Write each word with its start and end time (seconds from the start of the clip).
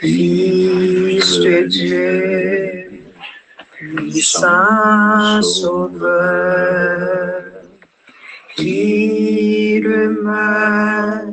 Fils 0.00 1.38
de 1.40 1.60
Dieu, 1.66 2.90
puissant 3.72 5.42
sauveur, 5.42 7.42
qui 8.56 9.80
demeure 9.80 11.24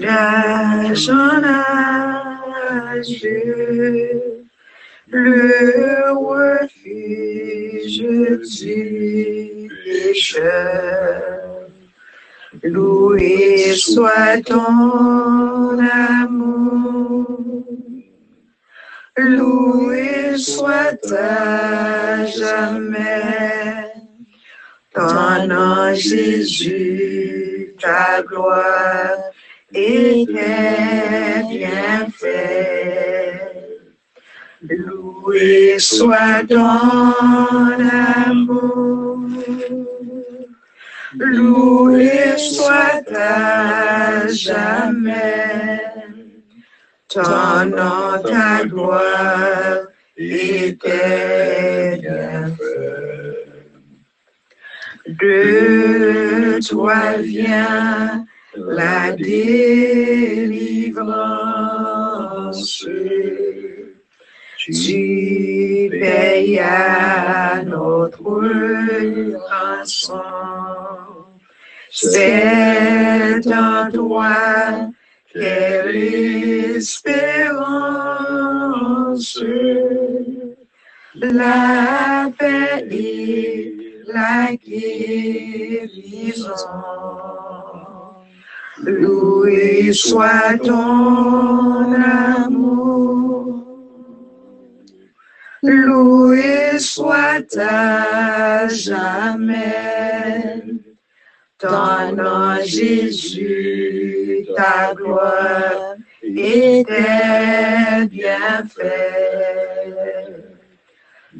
d'âge 0.00 1.10
en 1.10 1.42
âge, 1.44 3.26
le 5.08 6.12
refuge 6.12 7.98
du 7.98 9.68
pécheur. 9.84 11.55
Loué 12.62 13.74
soit 13.76 14.40
ton 14.44 15.78
amour, 15.78 17.64
loué 19.16 20.38
soit 20.38 21.12
à 21.12 22.24
jamais. 22.26 23.92
Ton 24.94 25.46
nom 25.48 25.94
Jésus, 25.94 27.74
ta 27.78 28.22
gloire 28.22 29.18
et 29.74 30.24
tes 30.26 31.42
bienfaits. 31.50 32.86
Loué 34.62 35.78
soit 35.78 36.44
ton 36.48 37.12
amour, 38.24 39.18
loué 41.18 42.36
soit 42.36 43.02
à 43.14 44.26
jamais 44.28 45.80
ton 47.08 47.66
nom, 47.66 48.22
ta 48.22 48.64
gloire 48.64 49.86
et 50.16 50.76
tes. 50.76 52.00
De 55.06 56.58
toi 56.66 57.16
vient 57.18 58.26
la 58.54 59.12
délivrance. 59.12 60.56
Tu 64.68 65.88
payes 65.90 66.58
à 66.58 67.62
notre 67.64 68.18
rançon. 69.48 70.20
C'est 71.88 73.46
en 73.46 73.88
toi 73.92 74.90
quelle 75.32 75.96
espérance, 76.76 77.70
la 81.14 82.28
paix 82.36 82.88
et 82.90 84.02
la 84.08 84.56
guérison. 84.56 86.42
Loué 88.82 89.92
soit 89.92 90.58
ton 90.58 91.92
amour, 91.92 93.25
loué 95.66 96.78
soit 96.78 97.56
à 97.58 98.68
jamais. 98.68 100.62
Ton 101.58 102.12
nom 102.12 102.62
Jésus, 102.64 104.46
ta 104.54 104.94
gloire 104.94 105.96
et 106.22 106.84
tes 106.86 108.06
bienfaits. 108.08 108.84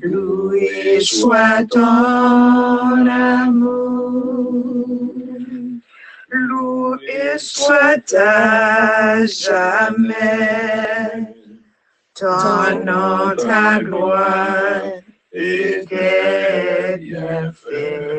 Loué 0.02 1.00
soit 1.00 1.64
ton 1.70 3.06
amour, 3.06 5.14
loué 6.30 7.38
soit 7.38 8.14
à 8.14 9.24
jamais 9.26 11.35
ton 12.18 12.84
nom, 12.84 13.36
ta 13.36 13.78
gloire 13.80 14.82
et 15.32 15.84
tes 15.88 16.96
bienfaits. 16.98 18.16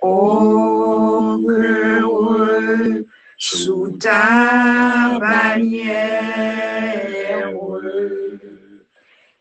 Oh, 0.00 1.40
heureux 1.48 3.06
sous 3.36 3.96
ta 3.98 5.18
bannière 5.18 6.04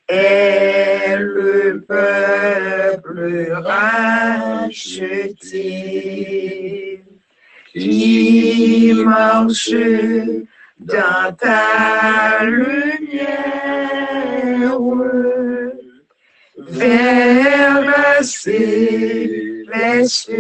est 0.08 1.18
le 1.18 1.82
peuple 1.88 3.52
racheté 3.52 4.84
qui 7.74 8.94
marche 9.06 9.76
dans 10.86 11.36
ta 11.36 12.44
lumière 12.44 13.34
vers 16.58 17.82
la 17.82 18.24
céleste 18.24 20.32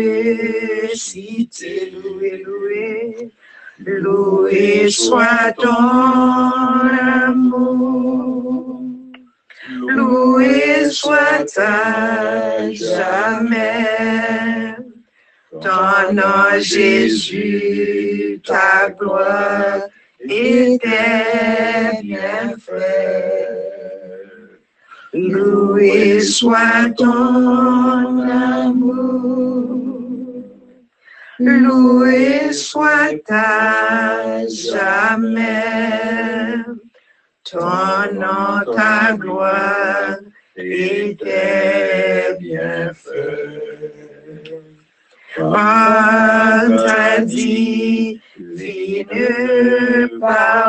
cité. 0.93 1.91
Loué, 1.91 2.43
loué, 2.45 3.31
loué 3.79 4.89
soit 4.89 5.53
ton 5.57 6.87
amour. 7.25 8.81
Loué 9.87 10.89
soit 10.89 11.57
à 11.57 12.71
jamais 12.71 14.75
ton 15.61 16.13
nom 16.13 16.59
Jésus, 16.59 18.41
ta 18.43 18.89
gloire 18.89 19.83
tes 20.27 22.01
bienfaits. 22.01 23.63
Loué 25.13 26.21
soit 26.21 26.89
ton 26.97 28.19
amour, 28.27 29.79
loué 31.39 32.51
soit 32.51 33.21
à 33.29 34.47
jamais 34.47 35.63
ton 37.43 38.13
nom, 38.13 38.73
ta 38.75 39.15
gloire 39.15 40.17
et 40.55 41.15
tes 41.15 42.37
bienfaits. 42.39 43.11
Par 45.35 46.69
ta 46.85 47.19
divine 48.37 50.09
parole, 50.19 50.63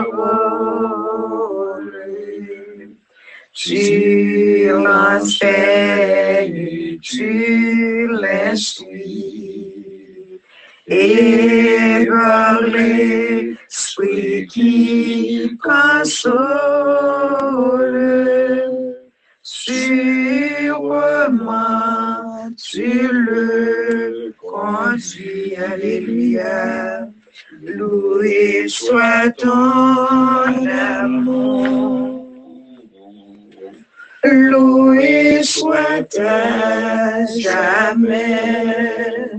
tu 3.52 4.68
l'enseignes, 4.68 5.88
tu 7.00 8.08
l'instruis, 8.08 9.72
et 10.86 12.06
par 12.08 12.60
l'esprit 12.62 14.46
qui 14.46 15.56
console, 15.62 16.34
sûrement 19.42 20.34
tu 22.56 23.08
le 23.10 24.34
conduis, 24.38 25.56
Alléluia. 25.56 27.13
Loué 27.62 28.68
soit 28.68 29.30
ton 29.36 30.66
amour. 30.66 32.26
Loué 34.24 35.42
soit 35.42 36.18
à 36.18 37.26
jamais 37.38 39.30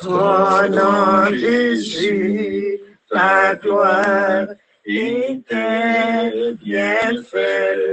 ton 0.00 0.68
nom, 0.70 1.34
Jésus, 1.34 2.80
ta 3.10 3.54
gloire 3.56 4.46
et 4.86 5.40
tes 5.48 6.54
bienfaits. 6.64 7.92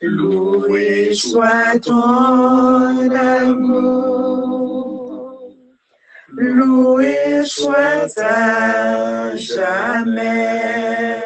Loué, 0.00 1.14
soit 1.14 1.78
ton 1.80 3.10
amour 3.10 4.71
loué 6.36 7.44
soit 7.44 8.18
à 8.18 9.36
jamais 9.36 11.22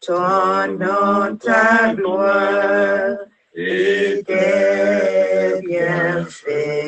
ton 0.00 0.66
nom, 0.78 1.36
ta 1.36 1.94
gloire 1.94 3.16
et 3.54 4.22
tes 4.26 5.60
bienfaits. 5.66 6.86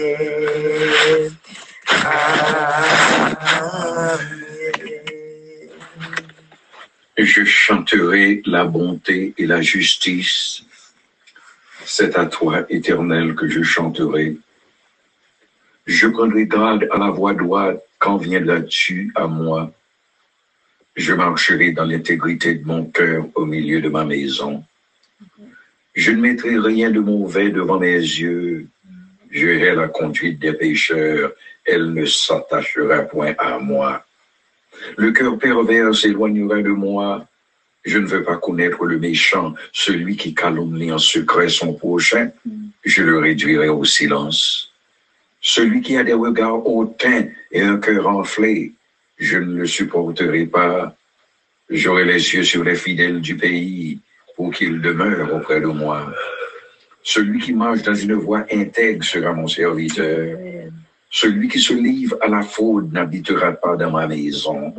Je 7.17 7.45
chanterai 7.45 8.43
la 8.47 8.65
bonté 8.65 9.35
et 9.37 9.47
la 9.47 9.61
justice. 9.61 10.63
C'est 11.85 12.17
à 12.17 12.27
toi, 12.27 12.65
éternel, 12.69 13.35
que 13.35 13.49
je 13.49 13.63
chanterai 13.63 14.37
je 15.89 16.07
prendrai 16.07 16.47
garde 16.47 16.87
à 16.91 16.99
la 16.99 17.09
voix 17.09 17.33
droite 17.33 17.83
quand 17.99 18.19
viendras-tu 18.19 19.11
à 19.15 19.27
moi. 19.27 19.73
Je 20.95 21.15
marcherai 21.15 21.73
dans 21.73 21.87
l'intégrité 21.87 22.57
de 22.57 22.67
mon 22.67 22.85
cœur 22.85 23.25
au 23.35 23.47
milieu 23.47 23.81
de 23.81 23.89
ma 23.89 24.05
maison. 24.05 24.63
Je 25.95 26.11
ne 26.11 26.21
mettrai 26.21 26.59
rien 26.59 26.91
de 26.91 27.01
mauvais 27.01 27.49
devant 27.49 27.79
mes 27.79 27.95
yeux. 27.95 28.69
Je 29.31 29.47
hais 29.47 29.75
la 29.75 29.89
conduite 29.89 30.39
des 30.39 30.53
pécheurs. 30.53 31.33
Elle 31.65 31.95
ne 31.95 32.05
s'attachera 32.05 33.05
point 33.05 33.35
à 33.39 33.59
moi. 33.59 34.05
Le 34.99 35.11
cœur 35.13 35.39
pervers 35.39 35.95
s'éloignera 35.95 36.61
de 36.61 36.69
moi. 36.69 37.27
Je 37.87 37.97
ne 37.97 38.07
veux 38.07 38.25
pas 38.25 38.37
connaître 38.37 38.85
le 38.85 38.99
méchant, 38.99 39.55
celui 39.73 40.19
qui 40.19 40.35
calomnie 40.35 40.93
en 40.93 40.99
secret 40.99 41.49
son 41.49 41.73
prochain. 41.73 42.31
Je 42.85 43.03
le 43.03 43.19
réduirai 43.21 43.71
au 43.71 43.85
silence. 43.85 44.68
Celui 45.41 45.83
qui 45.83 45.97
a 45.97 46.05
des 46.05 46.15
regards 46.15 46.67
hautains 46.67 47.29
et 47.53 47.63
un 47.63 47.79
cœur 47.79 48.09
enflé, 48.09 48.73
je 49.19 49.39
ne 49.39 49.59
le 49.59 49.67
supporterai 49.67 50.47
pas. 50.47 50.95
J'aurai 51.71 52.05
les 52.05 52.35
yeux 52.35 52.45
sur 52.45 52.65
les 52.65 52.75
fidèles 52.75 53.21
du 53.21 53.37
pays 53.37 54.01
pour 54.37 54.53
qu'ils 54.53 54.81
demeurent 54.81 55.35
auprès 55.35 55.61
de 55.61 55.67
moi. 55.67 56.13
Celui 57.03 57.41
qui 57.41 57.53
marche 57.53 57.83
dans 57.83 57.95
une 57.95 58.15
voie 58.15 58.45
intègre 58.53 59.05
sera 59.05 59.33
mon 59.33 59.49
serviteur. 59.49 60.39
Celui 61.11 61.49
qui 61.49 61.59
se 61.59 61.73
livre 61.73 62.19
à 62.21 62.29
la 62.29 62.43
fraude 62.43 62.93
n'habitera 62.93 63.53
pas 63.53 63.77
dans 63.77 63.91
ma 63.91 64.07
maison. 64.07 64.75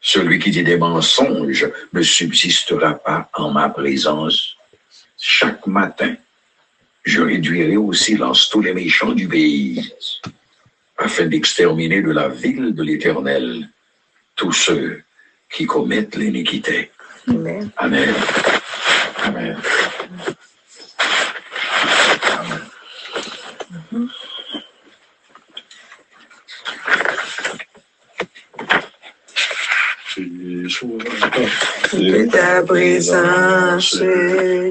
Celui 0.00 0.38
qui 0.38 0.50
dit 0.50 0.62
des 0.62 0.76
mensonges 0.76 1.68
ne 1.92 2.02
subsistera 2.02 2.94
pas 2.94 3.28
en 3.34 3.50
ma 3.50 3.68
présence. 3.68 4.56
Chaque 5.18 5.66
matin, 5.66 6.14
je 7.08 7.22
réduirai 7.22 7.78
au 7.78 7.92
silence 7.94 8.50
tous 8.50 8.60
les 8.60 8.74
méchants 8.74 9.12
du 9.12 9.26
pays, 9.26 9.94
afin 10.98 11.26
d'exterminer 11.26 12.02
de 12.02 12.10
la 12.10 12.28
ville 12.28 12.74
de 12.74 12.82
l'Éternel 12.82 13.70
tous 14.36 14.52
ceux 14.52 15.02
qui 15.50 15.64
commettent 15.64 16.16
l'iniquité. 16.16 16.90
Amen. 17.26 17.70
Amen. 17.78 18.14
Amen. 19.24 19.56
Amen. 23.86 24.08
De 31.92 32.30
ta 32.30 32.62
présence 32.64 33.96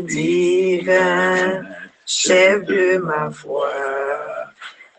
divine, 0.05 1.76
chef 2.19 2.65
de 2.65 2.97
ma 2.97 3.29
foi, 3.29 3.71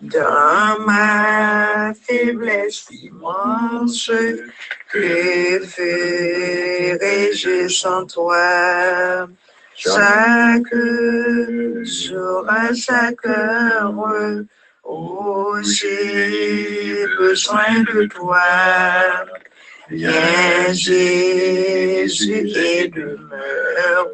dans 0.01 0.79
ma 0.87 1.93
faiblesse 1.95 2.87
immense, 2.93 4.11
que 4.91 5.59
ferais-je 5.75 7.57
sans 7.69 8.07
toi? 8.07 9.27
Chaque 9.75 10.75
jour, 11.83 12.45
à 12.49 12.73
chaque 12.73 13.27
heure, 13.27 13.95
oh, 14.85 15.57
j'ai 15.63 17.05
besoin 17.19 17.83
de 17.93 18.07
toi. 18.07 19.27
Viens 19.91 20.73
Jésus 20.73 22.49
et 22.57 22.87
demeure 22.89 24.07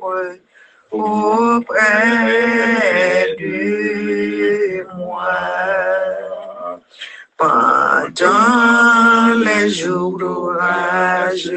auprès 0.95 1.77
de 3.39 4.87
moi. 4.97 5.37
Pendant 7.37 9.35
les 9.45 9.69
jours 9.69 10.17
d'orage, 10.19 11.53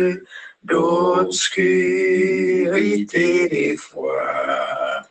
d'obscurité 0.64 3.48
des 3.48 3.78
fois, 3.78 5.04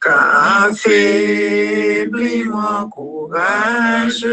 quand 0.00 0.72
faiblit 0.74 2.44
mon 2.44 2.88
courage, 2.88 4.26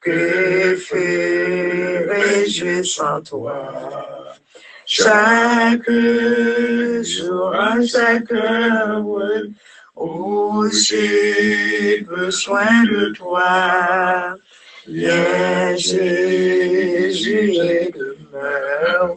que 0.00 0.74
ferais-je 0.76 2.82
sans 2.82 3.20
toi? 3.20 4.19
Chaque 4.92 5.88
jour, 5.88 7.54
chaque 7.86 8.32
heure, 8.32 9.04
oh, 9.94 10.66
j'ai 10.72 12.00
besoin 12.00 12.82
de 12.82 13.12
toi. 13.12 14.34
Viens, 14.88 15.76
Jésus, 15.76 17.52
et 17.54 17.92
demeure 17.94 19.16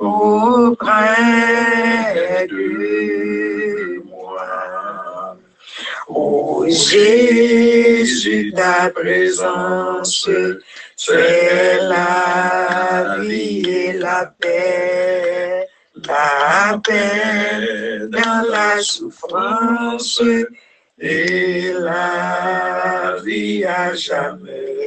auprès 0.00 0.88
de 2.50 4.02
moi. 4.04 5.36
Oh 6.08 6.66
Jésus, 6.68 8.52
ta 8.56 8.90
présence, 8.90 10.28
c'est 10.96 11.78
la 11.82 13.16
vie 13.20 13.68
et 13.68 13.92
la 13.94 14.32
paix, 14.40 15.66
la 16.06 16.78
paix 16.84 18.06
dans 18.08 18.50
la 18.50 18.80
souffrance 18.80 20.22
et 20.98 21.72
la 21.78 23.16
vie 23.24 23.64
à 23.64 23.94
jamais. 23.94 24.78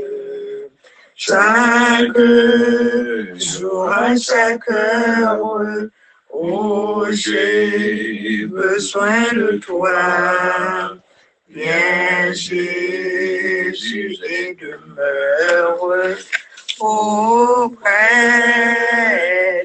Chaque 1.15 2.17
jour, 3.37 3.89
à 3.89 4.15
chaque 4.17 4.69
heure, 4.69 5.39
oh, 6.29 7.05
j'ai 7.11 8.45
besoin 8.45 9.33
de 9.33 9.57
toi. 9.57 10.95
Et 13.83 14.55
demeure 14.55 15.83
auprès 16.79 18.05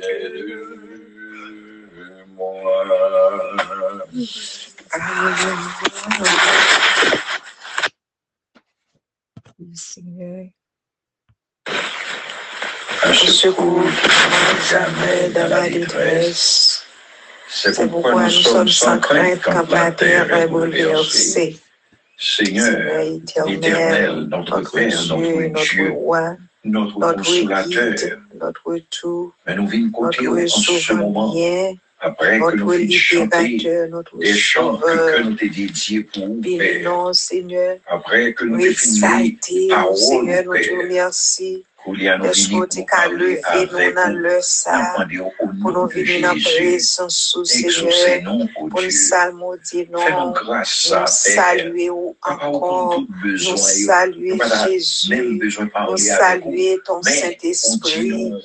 de 0.01 0.75
moi. 2.35 2.75
Seigneur. 9.75 10.47
Je 13.07 13.13
ce 13.13 13.27
secours 13.33 13.85
jamais 14.69 15.29
dans 15.31 15.49
la 15.49 15.69
détresse. 15.69 16.85
C'est 17.49 17.73
C'est 17.75 17.89
pourquoi 17.89 18.25
nous 18.25 18.31
sommes 18.31 18.69
sans 18.69 18.99
crainte 18.99 19.41
quand 19.43 19.69
la 19.71 19.93
terre 19.93 20.33
est 20.35 20.49
bouleversée. 20.49 21.61
Seigneur, 22.21 23.01
éternel, 23.47 24.27
notre 24.29 24.59
notre 24.59 24.73
Père, 24.73 25.07
notre 25.09 25.49
notre 25.49 25.73
Dieu, 25.73 25.95
notre 26.65 26.99
notre 26.99 27.13
consolateur, 27.17 28.19
notre 28.39 28.79
tout, 28.91 29.33
mais 29.47 29.57
nous 29.57 29.67
vîmes 29.67 29.91
notre 29.91 30.29
en 30.29 30.79
ce 30.79 30.93
moment, 30.93 31.35
après 31.99 32.39
que 32.39 32.57
nous 32.57 32.67
notre 32.67 32.77
fîmes 32.77 32.91
chanter 32.91 33.57
des 34.19 34.35
chants 34.35 34.77
que, 34.77 35.23
nous 35.23 35.35
t'ai 35.35 35.49
dédiés 35.49 36.03
pour 36.03 36.29
Père, 36.29 36.59
Bénis-nous, 36.59 37.13
Seigneur. 37.15 37.77
après 37.87 38.35
que 38.35 38.45
nous 38.45 38.57
Nous 38.57 38.63
t'ai 38.65 38.75
fini 38.75 39.69
parole, 39.69 40.45
nous 40.45 40.53
Père, 40.53 41.65
le 43.09 44.35
nous. 44.35 44.43
ça, 44.43 44.93
demander 44.99 45.19
au 45.19 45.31
pour 45.39 45.73
nom 45.73 45.83
nous 45.83 45.89
de 45.89 45.93
venir 45.95 46.21
dans 46.21 46.29
la 46.29 46.35
Jésus, 46.35 46.57
présence, 46.59 47.37
au 47.37 47.43
exaucez 47.43 47.91
Seigneur, 47.91 48.23
nous, 48.23 48.45
ô 48.57 48.69
pour 48.69 48.83
nous 48.83 48.89
Dieu, 48.89 48.91
salmodier, 48.91 49.87
fais-nous 49.87 50.19
non, 50.19 50.31
grâce, 50.33 50.87
nous 50.91 50.97
Père, 50.97 51.09
saluer 51.09 51.91
ou 51.91 52.17
Papa, 52.21 52.47
au 52.47 52.57
encore, 52.57 52.95
tout 52.97 53.07
nous 53.11 53.23
besoin, 53.23 53.57
saluer 53.57 54.31
nous 54.33 54.39
pas 54.39 54.49
même 54.49 54.69
Jésus, 54.69 55.39
besoin 55.39 55.65
de 55.65 55.69
nous 55.69 55.73
parler 55.73 56.11
avec 56.11 56.45
vous, 56.45 56.51
saluer 56.51 56.79
ton 56.85 57.03
Saint-Esprit, 57.03 58.11
nous 58.11 58.41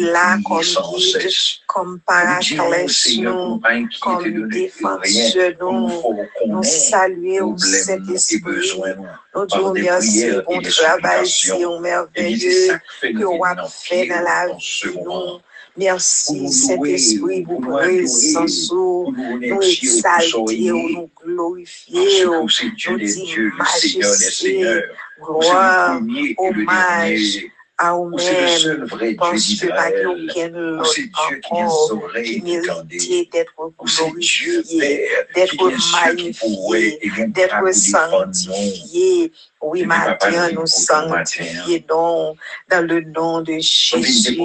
l'a 0.00 0.38
sans 0.62 0.96
guide, 0.96 1.20
cesse. 1.20 1.60
comme 1.66 1.88
Nous 1.92 2.38
disons, 2.40 2.56
paraclès, 2.56 2.88
Seigneur, 2.88 3.36
pour 3.36 3.48
nous, 3.48 3.56
ne 3.56 3.60
pas 3.60 3.70
inquiéter 3.70 3.98
comme 4.00 4.24
de 4.24 4.30
ne 4.30 4.46
rien, 4.46 4.48
défenseur, 4.48 5.58
comme 5.58 5.68
nous. 5.68 5.80
nous, 5.80 5.88
faut 6.00 6.14
nous 6.14 6.28
connaître 6.38 6.66
saluer 6.66 7.40
au 7.40 7.54
problèmes 7.54 7.74
et 7.74 8.18
Saint-Esprit, 8.18 8.40
nous, 9.34 9.46
disons 9.46 9.72
merci 9.72 10.26
pour 10.44 10.60
le 10.60 10.70
travail 10.70 11.26
c'est 11.26 11.80
merveilleux 11.80 12.68
que 12.68 12.78
fait 13.00 13.12
que 13.12 13.18
nous 13.18 13.28
on 13.28 13.42
a 13.42 13.54
venir 13.54 13.68
fait 13.68 14.06
dans 14.06 14.22
la 14.22 14.54
vie, 14.54 14.98
nous. 15.04 15.40
Merci, 15.76 16.48
Saint-Esprit, 16.52 17.42
pour 17.42 17.60
présence, 17.60 18.70
nous 18.70 19.12
exalter, 19.42 20.70
nous 20.70 21.10
glorifier, 21.20 22.24
nous 22.26 22.46
dire 22.98 23.52
majesté. 23.58 24.82
Vous 25.18 25.40
gloire, 25.40 26.00
hommage, 26.38 27.44
ou 27.98 28.12
Oh, 28.14 28.18
c'est 28.18 28.40
le 28.40 28.48
seul 28.48 28.84
vrai 28.84 29.14
Dieu 29.14 29.32
d'Israël. 29.32 30.06
autre 30.06 30.84
c'est 30.84 31.02
Dieu 31.02 31.40
qui 31.42 31.54
garder. 32.40 32.40
méritait 32.40 33.28
d'être 33.32 33.52
Oh, 33.58 33.86
c'est 33.86 34.10
Dieu 34.18 34.62
Père 35.34 35.48
qui 35.48 35.56
et 37.02 37.08
pour 37.10 37.28
défendre. 37.28 38.30
Oui, 39.66 39.84
matin, 39.86 40.50
nous 40.52 40.66
sanctifions 40.66 42.36
dans 42.70 42.86
le 42.86 43.00
nom 43.00 43.40
de 43.40 43.54
Jésus. 43.58 44.38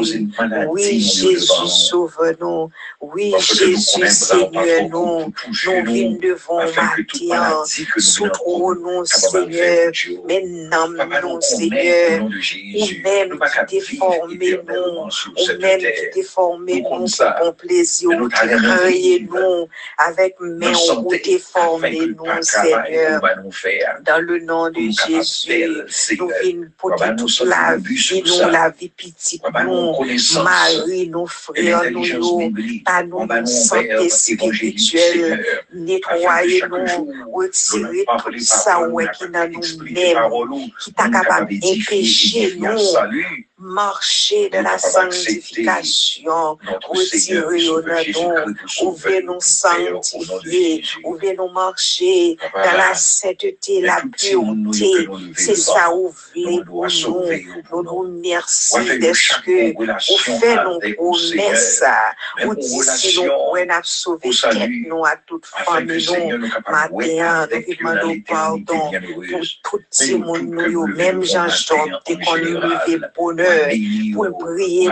Oui, 0.69 0.99
Jésus, 1.01 1.67
sauve-nous. 1.67 2.69
Oui, 3.01 3.33
Jésus, 3.39 4.07
Seigneur, 4.07 4.89
nous, 4.89 5.25
nous 5.25 5.83
venons 5.85 6.17
devant 6.21 6.59
matin. 6.65 7.63
Soutrons-nous, 7.97 9.05
Seigneur. 9.05 9.83
pour 9.83 9.91
Dieu. 9.91 10.19
Maintenant, 10.27 10.87
Papa, 10.97 11.21
nous 11.21 11.27
nous, 11.29 11.33
connaît 11.33 11.33
au 11.33 11.41
Seigneur. 11.41 12.23
Ou 12.23 12.31
Jésus. 12.39 13.01
même 13.03 13.29
qui 13.39 13.65
t'est 13.67 13.85
vivre 13.91 14.05
formé, 14.05 14.35
nous. 14.35 14.45
éternellement 14.47 15.09
sur 15.09 15.31
Ou 15.31 15.61
même 15.61 15.77
qui 15.79 15.83
terre. 15.85 16.11
t'est 16.13 16.23
formé, 16.23 16.81
Nous 16.81 16.89
comme 16.89 17.01
nous, 17.01 17.07
ça. 17.07 17.31
pour 17.31 17.45
ton 17.47 17.53
plaisir. 17.53 18.09
Mais 18.09 18.15
Ou 18.17 18.29
qui 18.29 19.27
nous, 19.29 19.67
avec 19.97 20.35
main 20.39 20.71
Nos 20.71 20.71
où 20.71 20.75
santé, 20.75 21.21
t'es 21.21 21.35
afin 21.35 21.59
formé, 21.61 21.97
que 21.97 22.03
nous, 22.05 22.23
par 22.23 22.39
travail, 22.39 22.93
Seigneur. 22.93 23.21
Dans 24.05 24.21
le 24.25 24.39
nom 24.39 24.69
de 24.69 24.73
capables 24.95 25.08
Jésus. 25.09 25.47
dire 26.17 27.11
nous 27.11 27.17
toute 27.17 27.29
sommes 27.29 27.49
la 27.49 27.77
nous, 27.77 28.25
ça? 28.25 28.51
la 28.51 28.69
vie 28.69 28.89
petite, 28.89 29.41
Papa, 29.41 29.63
nous 29.63 29.71
nous, 29.71 29.93
connaissance 29.93 30.43
Marie, 30.43 31.09
nos 31.09 31.25
et 31.25 31.29
frères, 31.29 31.83
l'intelligence 31.83 32.31
nous, 32.31 32.37
biblique. 32.37 32.83
à 32.85 33.03
nous, 33.03 33.17
On 33.17 33.25
va 33.25 33.41
nous 33.41 33.47
santé 33.47 33.87
vers 33.87 33.97
l'évangélique, 33.97 34.79
spirituelle, 34.79 35.11
Seigneur. 35.11 35.39
Afin 36.09 36.41
que 36.41 36.49
chaque 36.59 36.69
nettoyez-nous, 36.71 36.87
jour, 36.87 37.13
l'on 37.13 37.31
retirez 37.33 38.05
parle 38.05 38.23
tout 38.23 38.29
qui 40.79 40.93
t'a 40.93 41.09
marcher 43.59 44.49
de 44.49 44.59
la 44.59 44.77
sanctification. 44.77 46.57
Sauveur 46.91 47.53
au 47.69 47.81
nom, 47.81 48.33
ouvrez 48.81 49.21
nous 49.21 49.39
sanctifier, 49.39 50.83
ouvrez 51.03 51.35
nous 51.35 51.49
marcher 51.49 52.37
dans 52.53 52.77
la 52.77 52.93
sainteté, 52.95 53.77
et 53.77 53.81
la 53.81 54.01
pureté. 54.17 55.07
C'est 55.35 55.55
ça, 55.55 55.93
ouvrez 55.93 56.19
nous 56.35 56.63
pour 56.63 56.87
nous. 56.87 57.25
Nous 57.71 57.83
nous. 57.83 58.21
merci 58.21 58.77
fait 58.85 58.99
que 59.45 59.75
vous 59.75 60.17
faites 60.39 60.63
nos 60.63 60.79
le 60.79 60.95
promesses. 60.95 61.83
Vous 62.43 62.55
dites 62.55 62.83
si 62.83 63.17
nous 63.17 63.23
pouvons 63.23 63.81
sauver 63.83 64.29
au 64.29 64.33
tête 64.33 64.69
nous 64.87 65.05
à 65.05 65.15
toute 65.25 65.45
famille, 65.45 66.07
nous. 66.07 66.39
Matin, 66.69 67.47
nous 67.51 67.75
demandons 67.75 68.21
pardon 68.27 68.91
pour 69.63 69.79
tout 69.89 70.03
nous 70.07 70.17
monde, 70.17 70.43
nous, 70.43 70.87
même 70.87 71.21
levons 71.21 71.23
Jean 71.23 71.47
matin 71.47 71.49
Job, 71.49 71.89
en 71.93 71.99
dès 72.05 72.17
qu'on 72.17 72.35
pour 73.15 73.29
bonheur, 73.29 73.48
pour 74.13 74.37
prier 74.37 74.89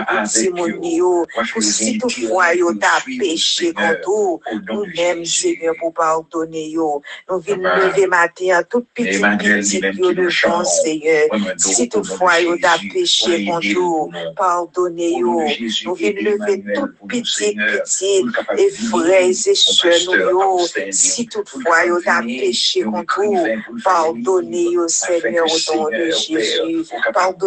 pour 0.56 0.68
yo, 0.68 1.26
pour 1.52 1.62
si 1.62 1.98
toutefois 1.98 2.54
yo 2.54 2.74
t'a 2.74 3.00
suivre, 3.00 3.20
péché 3.20 3.72
contre 3.72 4.40
de 4.52 4.72
nous-mêmes. 4.72 5.24
Seigneur, 5.24 5.74
pour 5.78 5.92
pardonner, 5.92 6.68
yo. 6.70 7.02
Nous 7.30 7.40
venons 7.40 7.68
lever 7.76 8.06
matin, 8.06 8.62
toute 8.68 8.86
petite, 8.94 9.22
petite, 9.38 9.82
yo, 9.96 10.12
nous 10.12 10.14
devant, 10.14 10.30
chante, 10.30 10.66
Seigneur. 10.66 11.28
Si 11.56 11.88
de 11.88 11.90
toutefois 11.90 12.40
yo 12.40 12.56
t'a 12.58 12.76
Jésus, 12.76 12.92
péché 12.92 13.44
contre 13.46 13.66
nous. 13.74 14.10
pardonnez, 14.36 15.12
yo. 15.18 15.40
de 15.40 15.84
Nous 15.84 15.94
venons 15.94 16.20
lever 16.22 16.62
toute 16.74 16.90
nous, 17.00 17.06
petite, 17.08 17.56
petite, 17.56 18.26
et 18.58 18.70
de 18.70 18.76
frères 18.88 19.30
et 19.30 20.04
nous, 20.06 20.14
yo. 20.14 20.58
Augustin, 20.58 20.92
Si 20.92 21.26
toutefois 21.26 21.86
yo 21.86 22.00
capable 22.00 22.04
t'a 22.04 22.20
de 22.20 22.26
venir, 22.26 22.40
péché 22.40 22.82
contre 22.82 23.22
faire 23.22 23.62
pardonnez, 23.84 24.70
yo, 24.72 24.88
Seigneur, 24.88 25.46
au 25.46 25.76
nom 25.76 25.88
de 25.90 26.10
Jésus. 26.10 26.34
Père, 26.34 26.64
au 26.64 27.00
capable 27.02 27.38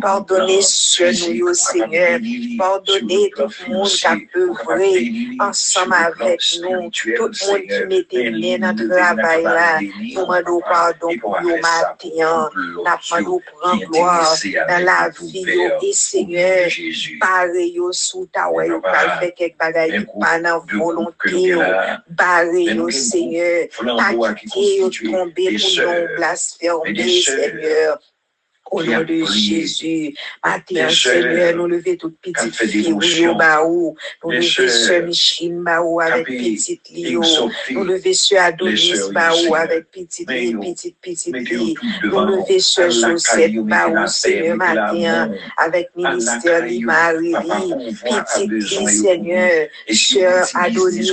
Pardonnez, 0.00 0.60
yo. 0.98 1.06
yo, 1.34 1.48
de 1.48 1.52
Seigneur. 1.54 2.20
Pardonnez 2.58 3.30
tout 3.30 3.48
le 3.68 3.74
monde 3.74 3.88
qui 3.88 4.06
a 4.06 4.08
financier, 4.08 4.08
au 4.08 4.14
capable 4.18 4.30
de 4.34 4.38
œuvré 4.38 4.92
bénir 4.94 5.28
ensemble 5.40 5.94
sur 5.94 5.98
le 5.98 6.14
plan 6.16 6.26
avec 6.26 6.40
nous. 6.60 6.90
Tout 6.90 7.06
le 7.08 7.18
monde 7.18 7.32
qui 7.32 7.38
Seigneur. 7.38 7.88
mettait 7.88 8.30
Mais 8.30 8.58
main 8.58 8.58
dans 8.58 8.76
le 8.76 8.82
lever, 8.84 8.94
travail 8.96 9.42
capable 9.42 9.44
là. 9.44 9.74
de 9.74 9.78
bénir, 9.80 10.18
Nous 10.18 10.24
demandons 10.26 10.60
papa, 10.60 10.70
pardon 10.70 11.08
demandons 11.08 11.20
qui 13.38 13.44
prendre 13.60 13.82
est 13.82 13.86
gloire 13.86 14.32
intéressé 14.32 14.52
dans 14.52 14.60
avec 14.68 14.86
la 14.86 15.08
vie, 15.08 15.44
yo. 15.46 15.62
De 15.80 15.92
Seigneur, 15.92 16.68
barre 17.20 17.54
yo 17.54 17.92
sous 17.92 18.26
ta 18.26 18.40
yo, 18.50 18.68
nous 18.68 18.80
volonté, 20.66 21.30
yo. 21.30 21.62
yo, 22.66 22.90
Seigneur. 22.90 23.68
Yo 26.60 26.82
Seigneur. 27.22 27.98
Au 28.70 28.82
nom 28.82 29.02
de 29.02 29.24
Jésus, 29.24 30.14
matin, 30.44 30.88
Seigneur, 30.90 31.56
nous 31.56 31.66
lever 31.66 31.96
toute 31.96 32.18
petite 32.20 32.54
fille, 32.54 32.92
au 32.92 33.34
baou. 33.34 33.96
Nous 34.22 34.30
lever 34.30 34.68
sœur 34.68 35.04
Micheline 35.04 35.62
Baou 35.62 36.00
avec 36.00 36.26
petite 36.26 36.88
Lio. 36.90 37.22
Nous 37.70 37.84
lever 37.84 38.10
les 38.10 38.36
Adonis 38.36 38.92
Baou 39.12 39.54
avec 39.54 39.90
petite 39.90 40.28
Mais 40.28 40.40
Li, 40.40 40.50
yo, 40.50 40.60
petite, 40.60 40.96
petite 41.00 41.32
mettez-vous 41.32 41.64
Li. 41.64 41.74
tout 41.74 42.08
Nous 42.08 42.20
lever 42.26 42.58
Josette 42.58 43.36
caillou, 43.36 43.64
mettez 43.64 43.92
Baou, 43.92 44.06
Seigneur, 44.06 44.56
matin, 44.56 45.32
avec 45.56 45.88
ministère 45.96 46.60
caillou, 46.60 46.86
Marie 46.86 47.32
Petite 47.32 48.48
besoin 48.48 48.50
Li, 48.50 48.58
yo 48.60 48.78
pour 48.78 48.82
nous. 48.82 49.02
Seigneur, 49.02 49.68
sœur 49.90 50.46
Adonis, 50.54 51.10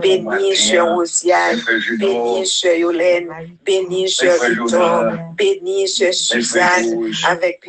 Bénis. 0.01 0.57
Sœur 0.57 0.95
Rosiane. 0.95 1.61
Bénis, 1.99 2.47
Sœur 2.47 2.75
Yolène. 2.77 3.29
Bénis, 3.65 4.09
Sœur 4.09 4.43
Victor. 4.43 5.05
Bénis, 5.37 5.89
Sœur 5.89 6.15
Suzanne. 6.15 7.11
Avec. 7.27 7.61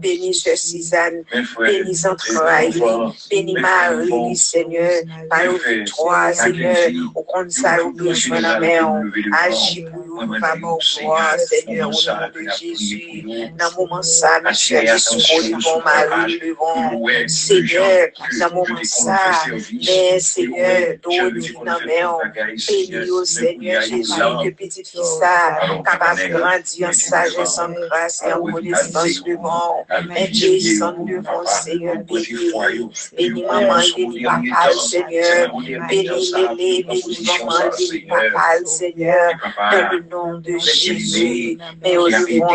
Bénis, 0.00 0.34
Sœur 0.34 0.56
Suzanne. 0.56 1.24
Bénis 1.58 2.06
entrailles. 2.06 2.82
Bénis 3.30 3.54
Marie, 3.54 4.36
Seigneur. 4.36 5.02
Par 5.28 5.40
mes 5.40 5.44
le 5.44 5.58
frères, 5.58 5.76
victoire, 5.78 6.34
Seigneur. 6.34 6.76
Au 7.14 7.22
compte 7.22 7.50
ça, 7.50 7.76
de 7.94 8.40
la 8.42 8.60
mer. 8.60 8.88
Agis 9.44 9.84
pour 9.90 10.04
nous, 10.06 10.38
femme 10.38 10.60
moi, 10.60 11.38
Seigneur, 11.38 11.88
au 11.88 11.92
nom 11.92 12.28
de 12.34 12.50
Jésus. 12.58 13.22
Dans 13.58 13.68
le 13.70 13.76
moment 13.76 14.02
ça, 14.02 14.36
attention 14.44 15.36
devant 15.42 15.60
sur 15.60 15.84
Marie, 15.84 16.08
courage. 16.08 16.38
devant 16.40 16.94
Ouais, 16.96 17.28
Seigneur, 17.28 18.08
dans 18.38 18.48
le 18.48 18.54
moment 18.54 18.80
ça, 18.82 19.18
mais 19.72 20.18
Seigneur, 20.20 20.58
Ouais, 20.62 21.00
d'où 21.02 21.10
je 21.12 21.22
nous 21.22 21.30
t'ai 21.40 21.48
vit 21.48 21.54
dans 21.54 21.60
confessé 21.64 21.86
mer, 21.86 22.16
toute 22.22 22.36
la 22.36 22.44
guerre, 22.44 22.46
bénis 22.68 23.10
au 23.10 23.24
Seigneur 23.24 23.82
Jésus, 23.82 24.12
que 24.44 24.50
petite 24.50 24.88
fille 24.88 25.00
ça, 25.20 25.58
capable 25.84 26.20
de 26.20 26.28
grandir 26.38 26.88
en 26.88 26.92
sagesse, 26.92 27.58
en 27.58 27.70
grâce 27.70 28.22
et 28.22 28.32
en 28.32 28.36
Ah 28.36 28.40
oui, 28.40 28.52
connaissance 28.52 29.22
devant. 29.24 29.86
Obéissant 29.90 30.92
devant 31.04 31.46
Seigneur, 31.46 31.96
bénis. 31.98 32.86
Bénis 33.16 33.42
maman, 33.44 33.82
bénis 33.96 34.22
papa, 34.22 34.70
Seigneur. 34.78 35.52
Bénis 35.88 36.32
Lélé, 36.32 36.84
bénis 36.84 37.26
maman, 37.26 37.70
bénis 37.90 38.06
papa, 38.08 38.64
Seigneur. 38.64 39.32
Dans 39.56 39.90
le 39.92 40.00
nom 40.10 40.38
de 40.38 40.58
Jésus. 40.58 41.58
Mais 41.82 41.96
au 41.96 42.08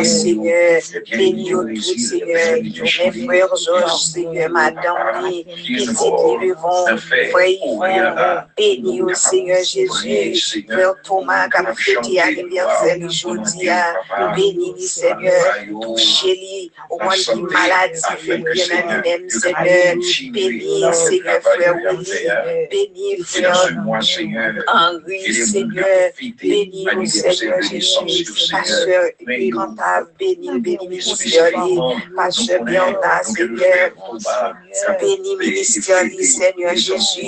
Seigneur, 0.03 0.81
bénis 1.11 1.53
au 1.53 1.63
tout, 1.63 1.81
Seigneur. 1.81 2.61
Mes 2.61 3.25
frères 3.25 3.55
Georges, 3.55 4.01
Seigneur, 4.01 4.49
madame, 4.49 5.25
Lee, 5.25 5.45
petite 5.45 5.67
Lee, 5.67 6.47
devant, 6.47 6.97
frère 6.97 7.47
Yvon, 7.47 7.87
bénis 8.57 9.01
au 9.01 9.13
Seigneur 9.13 9.63
Jésus. 9.63 10.65
Frère 10.67 10.95
Thomas, 11.03 11.47
qui 11.49 11.57
a 11.57 11.73
fêté 11.73 12.19
anniversaire 12.19 12.97
aujourd'hui, 13.05 13.69
bénis, 14.35 14.81
Seigneur. 14.81 15.43
Touchez-lui, 15.81 16.71
au 16.89 16.99
moins 17.01 17.15
qui 17.15 17.41
maladie, 17.41 18.01
fait 18.17 18.37
bien 18.37 18.65
à 18.77 19.01
lui-même, 19.01 19.29
Seigneur. 19.29 19.95
Bénis, 20.31 20.83
Seigneur, 20.93 21.41
frère. 21.41 21.75
Bénis, 22.71 23.23
frère 23.23 23.67
Seigneur. 25.33 26.11
Bénis, 26.41 26.87
au 26.95 27.05
Seigneur 27.05 27.61
Jésus. 27.61 28.49
Pasteur 28.51 29.03
comptable, 29.53 30.07
béni, 30.19 30.59
béni, 30.59 30.87
ministère, 30.89 31.51
Pasteur 32.15 32.63
Bernard, 32.63 33.23
Seigneur. 33.23 33.91
Béni, 34.99 35.35
ministère, 35.37 36.05
Seigneur. 36.21 36.75
Jésus. 36.75 37.27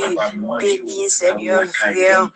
Béni, 0.60 1.10
Seigneur, 1.10 1.66
frère. 1.66 2.32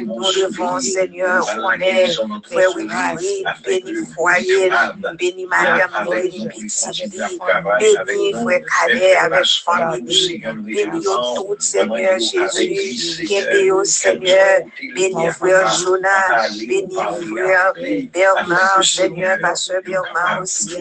Nous 0.00 0.32
devons, 0.32 0.80
Seigneur, 0.80 1.46
connaître, 1.56 2.26
frère 2.44 2.70
Willy, 2.76 3.44
béni, 3.64 3.92
foyer, 4.14 4.70
béni, 5.18 5.46
madame, 5.46 6.08
béni, 6.10 6.48
petit, 6.48 7.08
béni, 7.08 7.38
frère 7.38 8.60
Calais, 8.70 9.16
avec 9.16 9.46
famille, 9.64 10.38
béni, 10.38 11.02
tout, 11.02 11.56
Seigneur 11.58 12.18
Jésus. 12.18 13.26
Béni, 13.28 13.84
Seigneur, 13.84 14.60
béni, 14.94 15.28
frère 15.30 15.68
Jonah, 15.74 16.48
béni, 16.58 16.94
frère 16.94 17.72
Bernard, 18.12 18.84
Seigneur, 18.84 19.38
pasteur 19.40 19.82
Bernard 19.84 20.42
aussi. 20.42 20.76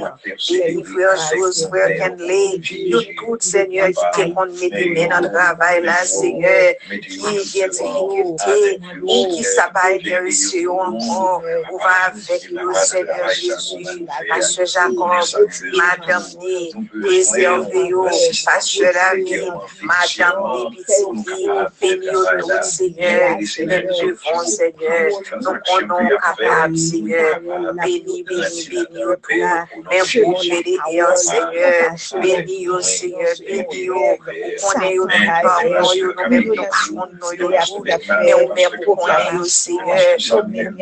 Béni, 0.49 0.83
frère 0.83 1.15
Jose, 1.33 1.67
frère 1.69 1.97
Kenley, 1.97 2.61
nous 2.89 3.01
tous, 3.17 3.39
Seigneur, 3.39 3.87
qui 3.87 4.33
qu'on 4.33 4.45
mette 4.45 5.09
dans 5.09 5.21
le 5.21 5.31
travail 5.31 5.83
là, 5.83 6.03
Seigneur, 6.05 6.73
qui 6.89 7.63
a 7.63 7.67
des 7.67 7.69
difficultés, 7.69 8.79
et 9.07 9.27
qui 9.35 9.43
s'appelle 9.43 10.01
de 10.03 10.11
réussir 10.11 10.71
encore, 10.73 11.43
on 11.71 11.77
va 11.77 12.07
avec 12.07 12.51
nous, 12.51 12.73
Seigneur 12.73 13.29
Jésus, 13.29 14.05
pasteur 14.29 14.65
Jacob, 14.65 15.49
madame 15.75 16.23
Ni, 16.39 16.71
préservez-vous, 17.01 18.07
pasteur 18.45 18.93
David, 18.93 19.53
madame 19.81 20.71
Pitini, 20.71 21.25
bénis-nous 21.81 22.63
Seigneur, 22.63 23.37
nous 23.89 24.07
devons, 24.07 24.43
Seigneur, 24.45 25.09
nous 25.41 25.55
prenons 25.65 26.09
capable, 26.09 26.77
Seigneur, 26.77 27.39
bénis, 27.83 28.23
bénis, 28.23 28.69
bénis, 28.69 28.85
tout, 28.93 29.31
mais 29.89 30.21
pour 30.21 30.41
l'aider, 30.41 30.77
Seigneur, 31.15 31.97
Seigneur, 31.97 33.35
est 33.47 33.89
au 33.89 34.17
on 34.61 34.81
est 34.81 34.99
au 34.99 35.05
même 35.05 35.25
temps, 35.41 35.59
on 35.61 35.93
est 35.93 36.01
au 36.01 36.13
mais 38.21 38.33
on 38.35 38.55
est 38.55 39.39
au 39.39 39.43
Seigneur, 39.43 40.17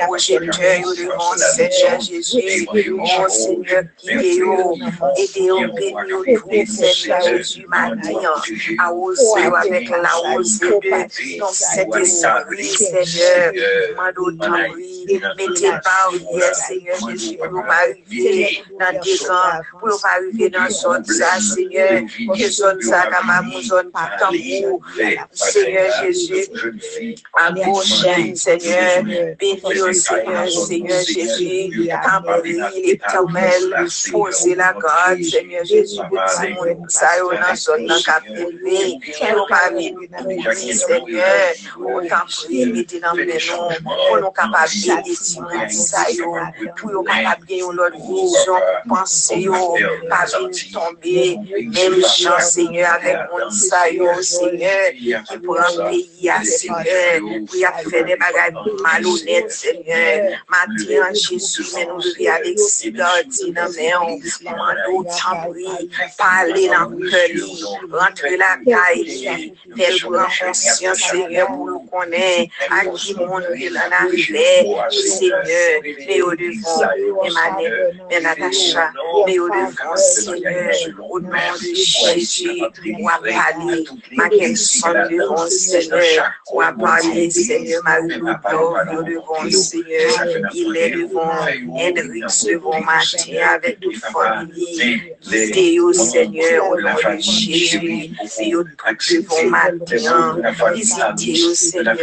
projecteur, 0.06 0.80
au 0.86 0.94
devant, 0.94 1.38
Seigneur 1.38 2.00
Jésus, 2.02 2.68
oh 2.72 3.30
Seigneur, 3.30 3.84
au, 4.48 4.76
aidez-nous, 5.18 5.74
bénis, 5.74 6.36
tout, 6.36 6.66
Seigneur 6.66 7.22
Jésus, 7.22 7.66
matin, 7.68 8.20
à 8.80 8.94
oser 8.94 9.44
avec 9.62 9.90
la 9.90 10.36
hausse 10.36 10.60
de 10.60 11.38
dans 11.40 11.48
cet 11.52 11.96
esprit, 11.96 12.97
Seigneur, 13.06 13.54
mando 13.98 14.32
nan 14.32 14.72
wii, 14.76 15.20
mette 15.38 15.72
pa 15.84 16.10
ouye, 16.10 16.54
Seigneur 16.54 16.98
Jésus, 17.08 17.38
pou 17.38 17.50
nou 17.52 17.64
pa 17.68 17.80
rive 17.92 18.64
nan 18.80 18.98
dekan, 19.04 19.68
pou 19.78 19.92
nou 19.92 20.00
pa 20.02 20.16
rive 20.24 20.50
nan 20.54 20.72
son 20.74 21.04
sa, 21.06 21.36
Seigneur, 21.44 22.02
ke 22.34 22.50
son 22.54 22.82
sa 22.88 23.04
kama 23.12 23.42
mou 23.48 23.62
son 23.66 23.92
pa 23.94 24.08
tanpou, 24.22 24.82
Seigneur 25.32 25.92
Jésus, 26.02 26.50
amou 27.44 27.84
chen, 27.86 28.36
Seigneur, 28.36 29.06
beni 29.38 29.76
yo, 29.78 29.92
Seigneur, 29.94 30.50
Seigneur 30.50 31.04
Jésus, 31.06 31.92
tanpou 32.08 32.42
li 32.48 32.98
tanmel, 33.06 33.70
pose 34.12 34.58
la 34.58 34.74
god, 34.74 35.22
Seigneur 35.22 35.66
Jésus, 35.66 36.02
pou 36.10 36.26
ti 36.34 36.54
moun 36.56 36.88
sa 36.90 37.14
yo 37.22 37.32
nan 37.38 37.56
son 37.60 37.86
nan 37.86 38.02
kapil, 38.08 38.58
pou 38.58 39.32
nou 39.36 39.48
pa 39.52 39.68
rive 39.76 40.10
nan 40.10 40.28
wii, 40.34 40.74
Seigneur, 40.82 41.66
ou 41.78 42.02
tanpou 42.10 42.52
li 42.52 42.87
on 42.94 43.00
t'en 43.00 43.00
prie, 43.00 43.00
mettez 43.00 43.00
dans 43.00 43.14
mes 43.14 43.26
noms, 43.26 43.92
pour 44.08 44.18
nous 44.18 44.32
capables 44.32 44.70
de 44.70 45.04
dire 45.04 45.72
ça, 45.72 46.06
pour 46.80 46.92
nous 46.92 47.04
capables 47.04 47.46
de 47.46 47.48
gagner 47.48 47.64
leur 47.74 47.92
vision, 47.92 48.56
penser, 48.88 49.48
pas 50.10 50.26
venir 50.26 50.52
tomber, 50.74 51.38
même 51.64 52.02
chant, 52.06 52.40
Seigneur, 52.40 52.94
avec 52.94 53.18
mon 53.32 53.50
ça, 53.50 53.86
Seigneur, 54.22 54.92
qui 54.94 55.14
prend 55.44 55.58
un 55.58 55.90
pays 55.90 56.30
à 56.30 56.44
Seigneur, 56.44 57.22
pour 57.46 57.56
y 57.56 57.90
faire 57.90 58.06
des 58.06 58.16
bagages 58.16 58.54
malhonnêtes, 58.82 59.52
Seigneur, 59.52 60.40
matin, 60.50 61.14
Jésus, 61.14 61.66
mais 61.76 61.86
nous 61.86 62.02
devons 62.02 62.32
avec 62.32 62.60
Sigardi, 62.60 63.52
dans 63.52 63.70
mes 63.72 63.92
mains, 63.92 64.70
on 64.94 65.04
t'en 65.04 65.52
prie, 65.52 65.90
parler 66.18 66.68
dans 66.68 66.90
le 66.90 67.10
cœur, 67.10 68.00
rentrer 68.00 68.38
la 68.38 68.58
tel 69.76 70.02
conscience, 70.02 71.00
Seigneur, 71.12 71.48
pour 71.48 71.66
nous 71.66 71.80
connaître, 71.80 72.52
à 72.78 72.86
qui 72.86 73.16
mon 73.16 73.38
en 73.38 74.90
Seigneur, 74.90 75.82
mais 76.08 76.22
au 76.22 76.32
devant, 76.32 76.90
Emmanuel, 77.26 78.02
mais 78.10 78.20
Natacha, 78.20 78.92
mais 79.26 79.40
au 79.40 79.50
devant, 79.50 79.96
Seigneur, 79.96 80.72
au 81.10 81.20
nom 81.20 81.30
de 81.30 81.76
Jésus, 81.76 82.62
parler, 83.00 83.84
ma 84.12 84.30
question 84.30 84.94
devant, 85.10 85.48
Seigneur, 85.48 86.32
parler, 86.80 87.30
Seigneur, 87.30 87.82
ma 87.84 88.00
loupe, 88.00 88.38
au 88.54 89.04
devant, 89.04 89.50
Seigneur, 89.50 90.52
il 90.54 90.78
est 90.78 90.92
devant, 90.92 91.32
Hendrix 91.72 92.46
devant 92.46 92.80
matin 92.82 93.48
avec 93.56 93.80
toute 93.80 93.98
famille, 93.98 95.16
Théo, 95.52 95.94
Seigneur, 95.94 96.70
au 96.70 96.80
nom 96.80 96.94
de 96.94 97.20
Jésus, 97.20 98.12
Théo, 98.38 98.64
tout 98.64 98.96
devant 99.06 100.72
visitez-nous, 100.74 101.56
Seigneur, 101.56 101.96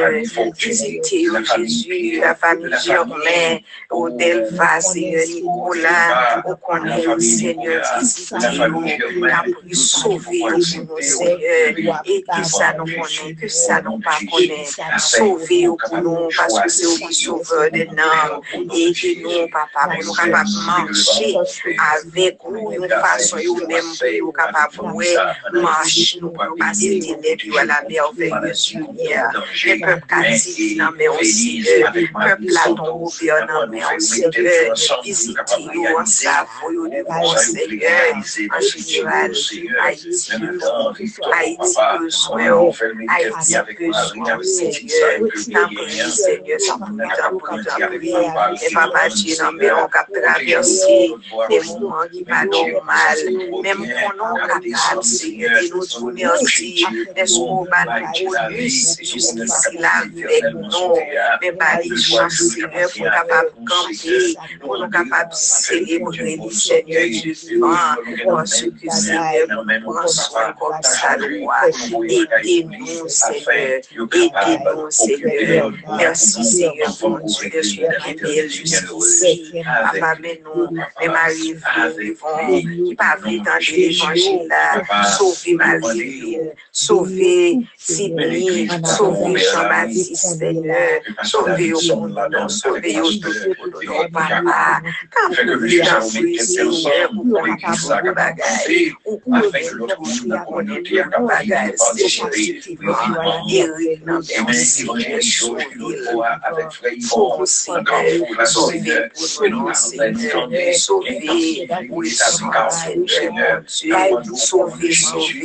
visiter, 0.64 1.26
oh 1.30 1.42
Jésus, 1.56 2.20
la 2.20 2.34
famille 2.34 2.74
Germain, 2.84 3.58
au 3.90 4.10
Delva, 4.10 4.80
Seigneur 4.80 5.24
Nicolas, 5.26 6.42
au 6.46 6.56
connaît, 6.56 7.20
Seigneur, 7.20 7.82
visiter, 7.98 8.36
nous, 8.68 9.24
a 9.24 9.42
pu 9.42 9.74
sauver, 9.74 10.40
nous, 10.40 10.62
Seigneur, 11.00 12.02
et 12.06 12.22
que 12.22 12.44
ça 12.44 12.74
nous 12.76 12.84
connaît, 12.84 13.34
que 13.34 13.48
ça 13.48 13.80
nous 13.82 13.98
pas 13.98 14.18
connaît, 14.30 14.64
sauver 14.98 15.66
pour 15.66 15.98
nous, 16.02 16.28
parce 16.36 16.60
que 16.60 16.68
c'est 16.68 16.86
au 16.86 17.10
sauveur 17.10 17.70
de 17.70 17.84
noms, 17.84 18.40
et 18.74 18.92
que 18.92 19.22
nous, 19.22 19.48
papa, 19.48 19.94
nous 20.02 20.12
capables 20.12 20.48
de 20.48 20.66
marcher 20.66 21.34
avec 21.96 22.38
nous, 22.48 22.72
une 22.72 22.88
façon, 22.88 23.36
nous 23.44 23.66
même, 23.66 23.84
nous 24.20 24.32
capables 24.32 24.74
de 25.52 25.60
marcher, 25.60 26.18
nous, 26.20 26.32
passer 26.58 26.98
des 26.98 27.16
nez, 27.16 27.58
à 27.58 27.64
la 27.64 27.82
merveilleuse 27.88 28.74
lumière, 28.74 29.30
les 29.64 29.78
peuples 29.78 30.06
catif, 30.54 30.78
non, 30.78 30.88
mais 30.96 31.08
aussi 31.08 31.62
le 31.62 32.12
peuple 32.12 32.44
là, 32.52 32.60
ton 32.66 32.98
gouvernement, 32.98 33.60
non, 33.60 33.66
mais 33.70 33.82
aussi 33.96 34.22
le 34.22 35.02
visiter, 35.02 35.48
en 35.98 36.06
savoie, 36.06 36.70
devant 36.70 37.36
Seigneur, 37.36 38.14
en 38.14 38.60
général, 38.60 39.30
Haïti, 39.34 39.68
Haïti 39.84 40.36
besoin, 40.38 40.92
Haïti 43.08 43.56
besoin, 43.68 44.42
Seigneur, 44.42 45.18
t'en 45.52 45.68
prie, 45.74 46.10
Seigneur, 46.10 46.58
t'en 46.66 46.78
prie, 46.78 47.08
t'en 47.18 47.38
prie, 47.38 47.62
t'en 47.64 47.86
prie, 47.88 48.66
et 48.66 48.74
papa 48.74 49.08
Dieu, 49.08 49.34
non, 49.42 49.52
mais 49.52 49.70
on 49.72 49.84
a 49.84 50.04
traversé 50.20 51.14
des 51.48 51.60
moments 51.60 51.94
qui 52.12 52.24
pas 52.24 52.44
normal, 52.44 53.18
même 53.62 53.78
qu'on 53.78 53.86
est 53.86 54.70
capable, 54.70 55.04
Seigneur, 55.04 55.62
de 55.62 55.74
nous 55.74 55.86
tourner 55.86 56.26
aussi, 56.28 56.86
n'est-ce 57.16 57.38
pas, 57.70 57.84
bonus 58.24 58.96
jusqu'ici 59.00 59.78
là 59.78 59.90
avec 60.00 60.12
nous, 60.14 60.22
mais 60.28 60.40
pas 60.40 60.43
les 60.52 61.96
gens, 61.96 62.28
Seigneur, 62.28 62.90
pour 62.90 63.04
capable 63.04 63.50
de 63.50 63.68
camper, 63.68 64.58
pour 64.60 64.78
nous 64.78 64.90
capables 64.90 65.30
de 65.30 65.36
célébrer 65.36 66.36
le 66.42 66.50
Seigneur 66.50 67.02
Jésus, 67.06 67.60
parce 68.24 68.62
que 68.62 68.90
Seigneur, 68.90 69.46
prend 69.84 70.06
soin 70.08 70.52
comme 70.58 70.82
ça, 70.82 71.16
loi, 71.16 71.54
aidez-nous, 71.68 73.08
Seigneur, 73.08 73.80
aidez-nous, 73.92 74.90
Seigneur, 74.90 75.72
merci, 75.96 76.44
Seigneur, 76.44 76.96
mon 77.02 77.18
Dieu, 77.18 77.50
de 77.50 77.62
soutenir 77.62 78.48
jusqu'ici, 78.48 79.62
papa, 79.64 80.14
mais 80.20 80.40
nous, 80.44 80.70
même 80.70 81.14
arriver, 81.14 82.16
vont, 82.20 82.48
qui 82.48 82.94
pas 82.94 83.16
venir 83.20 83.42
dans 83.42 83.58
l'évangile 83.58 84.48
là, 84.48 84.82
sauver 85.16 85.54
Marie, 85.54 86.38
sauver 86.72 87.58
Sydney, 87.76 88.68
sauver 88.84 89.38
Jean-Baptiste, 89.38 90.33
Seigneur, 90.38 91.00
sauver 91.22 91.72
au 91.72 91.96
monde, 91.96 92.18
sauver 92.48 93.00
au 93.00 93.10
tout, 93.12 93.32
papa, 94.12 94.80
quand 95.12 95.28
vous 95.30 95.58
voulez 95.58 95.82
en 95.82 96.00
Seigneur, 96.00 97.10
vous 97.14 97.24
pouvez 97.24 97.52
faire 97.60 98.02
des 98.02 98.12
bagages, 98.12 98.94
ou 99.04 99.20
afin 99.34 99.60
que 99.60 99.74
l'autre 99.74 99.96
nous 100.26 100.44
connaît 100.44 100.82
dire 100.82 101.10
qu'un 101.10 101.22
bagage, 101.22 101.72
c'est 101.76 102.20
positivement, 102.20 102.94
Eric, 103.50 104.06
non, 104.06 104.20
mais 104.20 104.50
aussi, 104.50 104.86
sauver, 105.22 105.66
pour 107.08 107.38
vous, 107.38 107.46
Seigneur, 107.46 108.46
sauver 108.46 109.02
pour 109.14 109.48
nous, 109.50 109.74
Seigneur, 109.74 110.48
sauver, 110.74 111.66
oui, 111.90 112.10
Seigneur, 112.10 112.70
sauver, 114.34 114.92
sauver, 114.92 115.44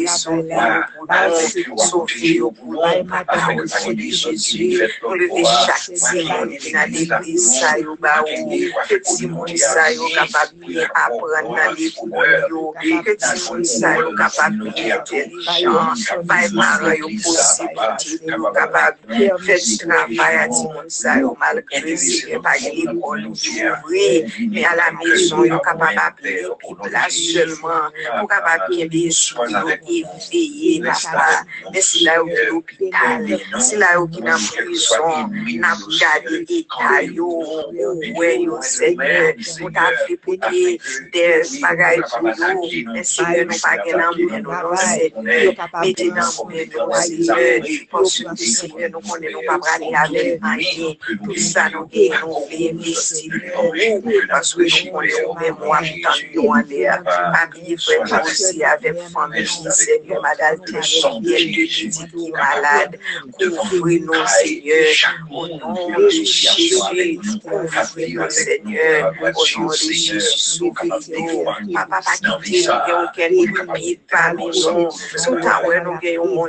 pou 4.99 5.15
leve 5.19 5.43
chak 5.65 5.83
timon 5.95 6.51
nan 6.73 6.87
l'Eglise 6.93 7.59
sa 7.59 7.75
yo 7.81 7.95
ba 7.99 8.21
ou, 8.23 8.59
ke 8.89 8.97
timon 9.05 9.49
sa 9.57 9.89
yo 9.93 10.07
kapap 10.15 10.53
biye 10.61 10.85
apren 11.03 11.49
nan 11.55 11.75
l'Eglise 11.75 12.29
yo, 12.51 12.63
ke 13.05 13.13
timon 13.19 13.63
sa 13.65 13.95
yo 13.99 14.13
kapap 14.19 14.53
biye 14.61 14.95
entelijan, 14.97 16.23
bay 16.29 16.47
maran 16.55 16.95
yo 17.01 17.09
posibiti, 17.23 18.19
yo 18.27 18.51
kapap 18.55 18.99
biye 19.09 19.33
fet 19.45 19.65
travay 19.83 20.35
a 20.43 20.45
timon 20.53 20.87
sa 20.89 21.19
yo 21.19 21.33
malkre 21.41 21.95
se 21.97 22.29
ke 22.29 22.41
pag 22.45 22.61
l'ekol 22.63 23.27
ou 23.29 23.35
jouvri, 23.35 24.27
me 24.53 24.65
a 24.65 24.73
la 24.79 24.89
mezon 24.97 25.45
yo 25.49 25.59
kapap 25.65 25.97
apre 26.07 26.35
yo 26.45 26.55
pipla 26.63 27.05
selman, 27.09 27.91
yo 28.05 28.25
kapap 28.31 28.67
biye 28.69 28.87
biye 28.91 29.11
sou 29.11 29.47
yo 29.49 29.65
eveye, 29.73 30.79
papa, 30.85 31.45
me 31.73 31.81
si 31.81 32.05
la 32.05 32.19
yo 32.19 32.25
ki 32.29 32.45
l'opital, 32.49 33.27
si 33.59 33.75
la 33.77 33.93
yo 33.97 34.07
ki 34.07 34.21
nan 34.25 34.39
son, 34.75 35.31
nap 35.59 35.79
gade 35.99 36.45
detay 36.47 37.09
yo, 37.13 37.27
ouwe 37.27 38.29
yo 38.43 38.57
seye, 38.61 39.35
nou 39.59 39.69
ta 39.71 39.89
flipote 40.03 40.79
de 41.13 41.25
bagay 41.61 42.01
pou 42.09 42.31
yo, 42.31 42.51
men 42.93 43.03
seye 43.03 43.45
nou 43.45 43.59
bagay 43.63 43.95
nan 43.97 44.15
mwen 44.17 44.43
nou 44.43 44.55
avay, 44.55 45.09
mette 45.23 46.07
nan 46.15 46.29
mwen 46.37 46.69
nou 46.75 47.01
seye, 47.03 47.77
ponsou 47.91 48.35
di 48.39 48.49
seye 48.53 48.89
nou 48.93 49.03
konen 49.07 49.35
nou 49.35 49.45
pa 49.47 49.57
brade 49.61 49.91
avèl 50.03 50.31
manje, 50.43 50.89
tout 51.25 51.41
sa 51.43 51.67
nou 51.73 51.87
gen 51.93 52.15
nou 52.21 52.45
ve 52.49 52.71
mesi 52.79 53.29
pou 53.51 53.73
yo, 53.77 53.99
pansou 54.31 54.65
nou 54.65 54.95
konen 54.97 55.17
nou 55.23 55.37
men 55.41 55.59
mwa 55.61 55.81
tan 56.05 56.23
yo 56.35 56.47
anè, 56.57 56.85
apni 57.43 57.77
fwe 57.79 58.01
tansi 58.09 58.65
avèm 58.73 58.99
fami, 59.13 59.45
seye 59.47 60.23
madal 60.23 60.59
tenye, 60.67 61.15
yel 61.29 61.49
de 61.55 61.67
jidi 61.69 62.09
ki 62.13 62.31
malade, 62.35 62.99
kouvri 63.39 63.99
nou 64.05 64.25
seye, 64.35 64.48
Seigneur, 64.49 64.85
au 65.31 65.47
nom 65.47 65.89
de 65.95 66.09
Jésus, 66.09 66.75
nous 67.23 67.39
confions, 67.39 68.29
Seigneur, 68.29 69.13
au 69.21 69.59
nom 69.59 69.67
de 69.67 69.73
Jésus, 69.75 70.59
nous 70.59 70.73
Papa, 71.73 72.01
pas 72.01 72.39
quitter, 72.41 72.67
nous 72.67 72.73
gagnons 72.87 73.07
quelques 73.15 73.67
limites 73.67 74.01
parmi 74.09 74.45
nous. 74.45 74.89
Sous 74.91 75.35
ta 75.39 75.61
voie, 75.63 75.79
nous 75.81 75.99
gagnons 75.99 76.35
mon 76.35 76.47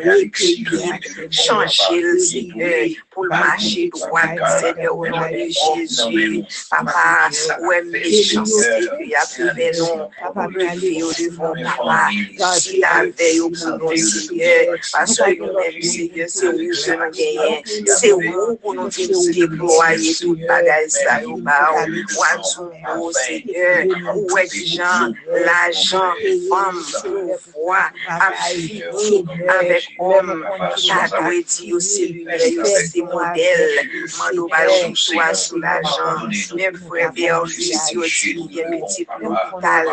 Changer, 1.30 2.18
Seigneur. 2.18 2.88
Pou 3.20 3.26
l 3.26 3.28
mache 3.28 3.90
douan, 3.92 4.32
seigneur, 4.60 4.96
au 4.96 5.06
nom 5.06 5.28
de 5.28 5.44
Jésus, 5.52 6.44
papa, 6.70 7.28
wè 7.68 7.80
mechansi, 7.92 8.88
ki 8.96 9.14
api 9.20 9.48
venon, 9.58 10.06
pou 10.32 10.46
l 10.48 10.70
veyo 10.80 11.10
devon, 11.18 11.60
papa, 11.76 12.08
si 12.56 12.80
la 12.80 13.04
veyo 13.18 13.50
pou 13.52 13.76
nou 13.76 13.98
seigneur, 14.00 14.72
paske 14.88 15.36
nou 15.36 15.52
men 15.58 15.76
seigneur, 15.84 16.30
se 16.32 16.48
ou 16.48 16.56
ke 16.56 16.96
nou 16.96 17.10
genyen, 17.18 17.60
se 17.98 18.12
ou 18.16 18.56
pou 18.62 18.76
nou 18.78 18.88
vin 18.96 19.12
deploye 19.36 20.14
tout 20.22 20.40
bagay 20.48 20.88
sa 20.96 21.18
nou 21.26 21.36
ba 21.44 21.58
ou, 21.76 23.12
seigneur, 23.20 23.84
ou 24.14 24.24
wek 24.32 24.56
jan, 24.72 25.12
la 25.44 25.68
jan, 25.76 26.24
fom, 26.48 26.80
pou 27.04 27.36
fwa, 27.50 27.84
a 28.16 28.32
fini, 28.46 29.20
avek 29.58 29.92
om, 30.08 30.32
ta 30.88 31.04
dwe 31.18 31.44
di 31.44 31.74
yo 31.74 31.84
se 31.84 32.08
lume, 32.14 32.40
yo 32.56 32.64
se 32.64 32.88
model, 33.12 33.62
mandou 34.18 34.48
bal 34.48 34.68
choukwa 34.94 35.34
sou 35.34 35.58
la 35.58 35.76
jan, 35.82 36.30
men 36.56 36.76
fwe 36.80 37.06
ve 37.14 37.28
anjus 37.34 37.90
yo 37.94 38.02
ti 38.06 38.34
gen 38.54 38.70
peti 38.70 39.06
ploutal, 39.10 39.88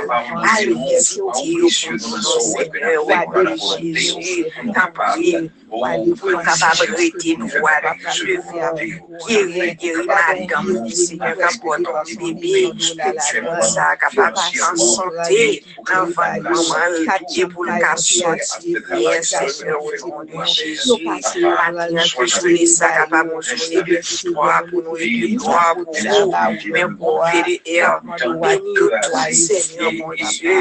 al 0.53 0.65
viziti 0.71 1.55
yo 1.57 1.69
pou 2.01 2.17
nou 2.17 2.41
seke 2.47 2.95
wade 3.09 3.55
jesu, 3.81 4.35
tanpouye, 4.75 5.43
wade 5.69 6.15
pou 6.19 6.43
kapab 6.47 6.83
rete 6.93 7.35
nou 7.41 7.63
wade, 7.65 7.93
je 8.15 8.37
vou 8.45 9.21
kere 9.25 9.73
kere 9.81 10.05
madam, 10.11 10.71
seke 11.01 11.33
kapoton 11.41 12.13
bebe, 12.17 12.55
ke 12.77 13.11
tu 13.21 13.43
mousa 13.45 13.89
kapab 14.01 14.37
an 14.37 14.77
sante, 14.77 15.43
nan 15.89 16.13
van 16.17 16.41
maman, 16.45 16.99
ke 17.33 17.49
pou 17.53 17.67
kap 17.81 18.01
soti, 18.01 18.77
men 18.93 19.23
seke 19.31 19.69
nou 19.71 19.93
joun 20.01 20.25
de 20.31 20.45
jesu, 20.55 20.99
pati 21.05 21.45
nan 21.45 22.03
ki 22.13 22.29
jouni 22.31 22.67
sa, 22.67 22.96
kapab 22.97 23.27
moun 23.29 23.41
jouni 23.41 23.83
de 23.85 24.01
fitwa, 24.01 24.61
pou 24.69 24.81
nou 24.81 24.97
ete 24.97 25.35
doa 25.37 25.65
pou 25.77 25.85
nou, 26.05 26.31
men 26.73 26.95
pou 26.97 27.21
veri 27.29 27.57
er, 27.65 28.01
beni 28.41 28.73
tout 28.77 28.93
seigneur, 29.33 29.91
moun 29.99 30.15
Dieu, 30.17 30.57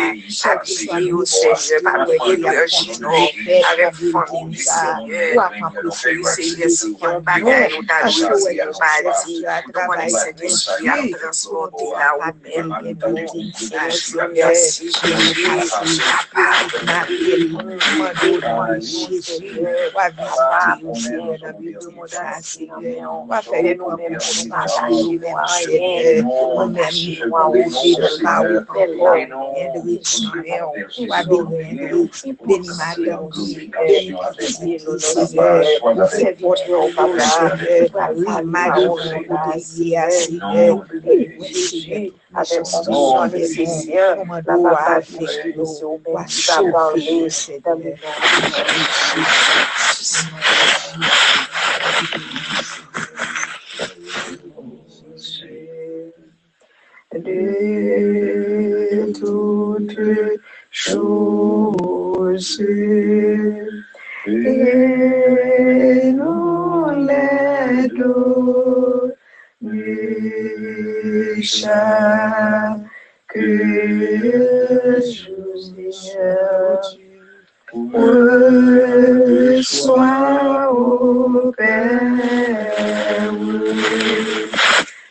akriye 0.53 1.13
ou 1.13 1.25
seigneur, 1.25 1.81
pa 1.87 1.95
mwenye 2.05 2.37
lorjino, 2.45 3.15
avek 3.71 3.95
fami 4.13 4.61
sa, 4.61 4.99
Seigneur, 5.97 6.29
Seigneur, 6.37 6.71
si 6.71 6.93
yon 7.01 7.23
bagay 7.27 7.69
nou 7.73 7.83
ta 7.89 7.99
jose 8.11 8.53
yon 8.57 8.73
badi, 8.81 9.41
nou 9.73 9.87
mwen 9.89 10.11
Seigneur, 10.13 10.53
si 10.61 10.87
yon 10.87 11.11
transporte 11.17 11.89
la 11.97 12.13
ou 12.17 12.23
men, 12.45 12.67
Seigneur, 13.91 14.29
merci, 14.37 14.93
Jésus, 14.93 16.01
papa, 16.35 16.49
na 16.85 17.01
el 17.09 17.49
moun, 17.55 17.75
mwen 17.97 18.81
Jésus, 18.81 19.33
wavisa, 19.97 20.79
mwen 20.83 20.95
Seigneur, 21.01 21.37
wafere 21.41 21.77
nou 21.81 21.93
men 21.97 22.26
moun 22.27 23.29
pataje, 23.29 23.73
mwen 23.77 24.07
de 58.93 59.13
toutes 59.13 60.41
choses 60.71 62.61
et 64.27 64.53
nous 66.13 66.91
les 67.09 67.89
donner 67.89 68.77
chaque 71.43 72.81
jour. 75.05 75.47
Reçois 79.57 80.73
au 80.73 81.53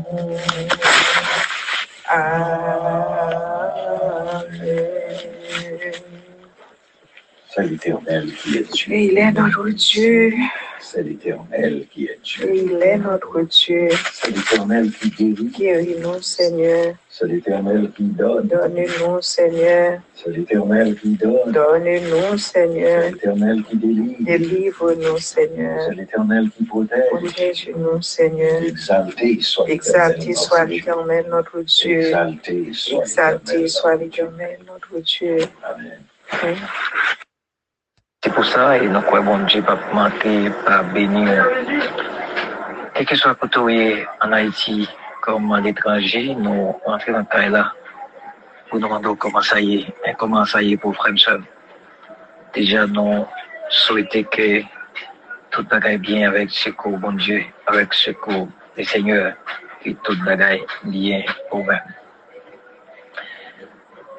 C'est 7.59 7.67
l'Éternel 7.67 8.31
qui 8.33 8.57
est 8.57 8.71
Dieu. 8.71 8.93
Et 8.93 9.05
il 9.05 9.17
est 9.17 9.31
notre 9.33 9.69
Dieu. 9.69 10.33
C'est 10.79 11.03
l'Éternel 11.03 11.85
qui 11.91 12.05
est 12.05 12.19
Dieu. 12.23 12.49
Et 12.49 12.57
il 12.63 12.81
est 12.81 12.97
notre 12.97 13.41
Dieu. 13.41 13.89
C'est 14.13 14.31
l'Éternel 14.31 14.91
qui 14.91 15.09
guérit. 15.09 15.51
Guéris-nous, 15.57 16.21
Seigneur. 16.21 16.95
C'est 17.09 17.27
l'Éternel 17.27 17.91
qui 17.95 18.03
donne. 18.03 18.47
Donne-nous, 18.47 19.21
Seigneur. 19.21 19.99
C'est 20.15 20.29
l'Éternel 20.29 20.95
qui 20.95 21.09
donne. 21.09 21.51
Donne-nous, 21.51 22.37
C'est 22.37 22.65
Seigneur. 22.65 23.11
l'Éternel 23.11 23.63
qui 23.69 23.75
délivre. 23.75 24.15
Délivre-nous, 24.21 25.17
Seigneur. 25.17 25.79
C'est 25.89 25.95
l'Éternel 25.95 26.49
qui 26.55 26.63
protège. 26.63 27.09
Protège-nous, 27.11 28.01
Seigneur. 28.01 28.63
Exalté 28.63 29.41
soit 29.41 29.69
Exalté 29.69 30.33
soit 30.33 30.63
l'Éternel, 30.63 31.25
notre 31.29 31.59
Dieu. 31.59 31.99
Exalté 31.99 32.73
soit 33.67 33.95
l'Éternel. 33.97 34.59
notre 34.65 35.01
Dieu. 35.01 35.39
Amen. 35.61 35.99
Amen. 36.31 36.55
C'est 38.21 38.34
pour 38.34 38.43
ça, 38.43 38.77
et 38.77 38.86
nous 38.86 38.99
croyons 38.99 39.23
bon 39.23 39.45
Dieu, 39.45 39.62
pas 39.62 39.79
manquer, 39.93 40.49
pas 40.65 40.84
bénir. 40.84 41.47
Quel 42.93 43.05
que 43.05 43.15
soit 43.15 43.34
côté 43.36 44.05
en 44.19 44.34
Haïti, 44.34 44.89
comme 45.21 45.53
à 45.53 45.62
l'étranger, 45.62 46.36
nous 46.36 46.73
rentrons 46.86 47.13
dans 47.13 47.25
le 47.34 47.49
là, 47.49 47.73
pour 48.67 48.77
nous 48.77 48.88
demander 48.88 49.10
comment 49.17 49.41
ça 49.41 49.62
y 49.62 49.75
est, 49.75 49.88
et 50.05 50.13
comment 50.17 50.43
ça 50.43 50.62
y 50.62 50.73
est 50.73 50.77
pour 50.77 50.93
seul. 51.15 51.43
Déjà, 52.53 52.86
nous 52.88 53.25
souhaitons 53.69 54.23
que 54.23 54.63
tout 55.51 55.65
aille 55.71 55.97
bien 55.97 56.27
avec 56.27 56.49
ce 56.51 56.71
que 56.71 56.89
bon 56.89 57.13
Dieu, 57.13 57.45
avec 57.67 57.93
ce 57.93 58.12
que 58.12 58.47
le 58.75 58.84
Seigneur. 58.84 59.34
et 59.86 59.95
tout 60.03 60.17
bagaille 60.25 60.65
bien 60.84 61.23
pour 61.49 61.65
même. 61.65 61.79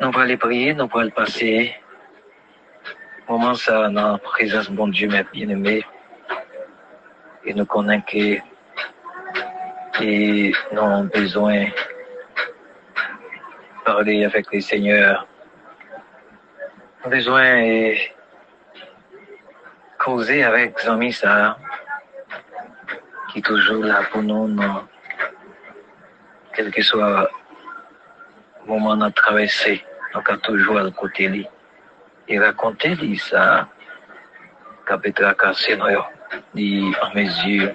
Nous 0.00 0.10
allons 0.18 0.36
prier, 0.38 0.72
nous 0.72 0.88
allons 0.94 1.10
passer 1.10 1.74
moment 3.30 3.54
ça 3.54 3.88
dans 3.90 4.12
la 4.12 4.18
présence 4.18 4.68
bon 4.68 4.88
Dieu, 4.88 5.08
mes 5.08 5.22
bien-aimés. 5.32 5.84
Et 7.44 7.54
nous 7.54 7.64
connaissons 7.64 8.02
que 8.10 8.38
et 10.02 10.52
nous 10.72 10.80
avons 10.80 11.04
besoin 11.04 11.66
de 11.66 11.70
parler 13.84 14.24
avec 14.24 14.52
le 14.52 14.60
Seigneur. 14.60 15.28
Nous 16.98 17.06
avons 17.06 17.16
besoin 17.16 17.62
de 17.62 17.94
causer 19.96 20.42
avec 20.42 20.80
Zami 20.80 21.12
ça, 21.12 21.56
qui 23.30 23.38
est 23.38 23.42
toujours 23.42 23.84
là 23.84 24.02
pour 24.10 24.22
nous, 24.22 24.58
quel 26.52 26.72
que 26.72 26.82
soit 26.82 27.30
le 28.66 28.72
moment 28.72 28.96
de 28.96 29.08
traverser, 29.10 29.84
nous 30.14 30.20
avons 30.20 30.40
toujours 30.40 30.78
à 30.78 30.90
côté 30.90 31.28
de 31.28 31.34
lui. 31.34 31.46
Et 32.32 32.38
raconter 32.38 32.94
lui 32.94 33.18
ça, 33.18 33.66
qu'a 34.86 34.96
peut 34.98 35.10
tracasser 35.10 35.76
nous, 35.76 35.86
dit 36.54 36.92
en 37.02 37.12
mesure 37.12 37.72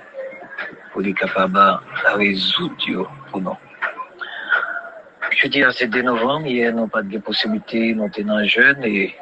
pour 0.93 1.05
être 1.05 1.13
capable 1.13 1.53
de 1.55 2.15
résoudre 2.15 3.11
pour 3.29 3.41
nous. 3.41 3.57
Je 5.31 5.49
dis 5.49 5.61
à 5.61 5.73
ce 5.73 5.83
2 5.83 6.03
novembre, 6.03 6.47
hier, 6.47 6.73
n'avons 6.73 6.87
pas 6.87 7.01
de 7.01 7.17
possibilité, 7.17 7.93
nous 7.93 8.09
sommes 8.13 8.45
jeunes 8.45 8.81
et 8.85 9.13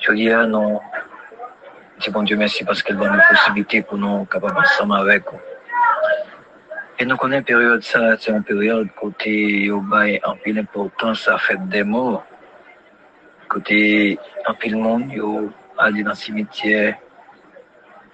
je 0.00 0.12
dis 0.12 0.28
à 0.28 0.44
nous, 0.44 0.80
dis 2.00 2.10
bon 2.10 2.24
Dieu 2.24 2.36
merci 2.36 2.64
parce 2.64 2.82
qu'il 2.82 2.96
donne 2.96 3.14
une 3.14 3.22
possibilité 3.28 3.82
pour 3.82 3.96
nous 3.96 4.24
capables 4.24 4.58
ensemble 4.58 4.96
avec. 4.96 5.22
Et 6.98 7.04
nous 7.04 7.16
connaissons 7.16 7.38
une 7.38 7.44
période, 7.44 7.82
ça, 7.84 8.16
c'est 8.18 8.32
une 8.32 8.42
période 8.42 8.88
côté 9.00 9.70
au 9.70 9.80
bail 9.80 10.20
en 10.24 10.34
pile 10.34 10.58
importance 10.58 11.28
à 11.28 11.38
faire 11.38 11.60
des 11.60 11.84
morts. 11.84 12.26
Côté 13.50 14.16
en 14.46 14.54
pile 14.54 14.76
monde, 14.76 15.10
yo 15.10 15.50
aller 15.76 16.04
dans 16.04 16.10
le 16.10 16.14
cimetière 16.14 16.94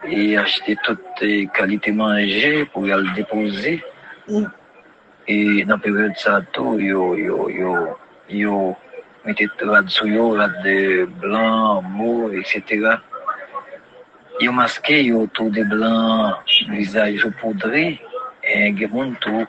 et 0.08 0.38
acheter 0.38 0.78
toutes 0.82 1.20
les 1.20 1.46
qualités 1.48 1.92
manger 1.92 2.64
pour 2.72 2.86
le 2.86 3.14
déposer. 3.14 3.84
Et 5.28 5.62
dans 5.64 5.74
la 5.74 5.78
période 5.78 6.16
ça, 6.16 6.40
tout, 6.54 6.78
yo, 6.78 7.14
yo, 7.16 7.50
yo, 7.50 7.98
yo, 8.30 8.76
mettez 9.26 9.46
rad 9.60 9.86
sur 9.90 10.06
yo, 10.06 10.30
rad 10.30 10.54
de 10.64 11.04
blanc, 11.04 11.82
mou, 11.82 12.30
etc. 12.32 12.96
Yo 14.40 14.52
masqué, 14.52 15.04
yo 15.04 15.26
tout 15.34 15.50
de 15.50 15.64
blanc, 15.64 16.32
visage 16.70 17.28
poudré, 17.42 18.00
et 18.42 18.68
a 18.68 18.88
tout. 19.20 19.46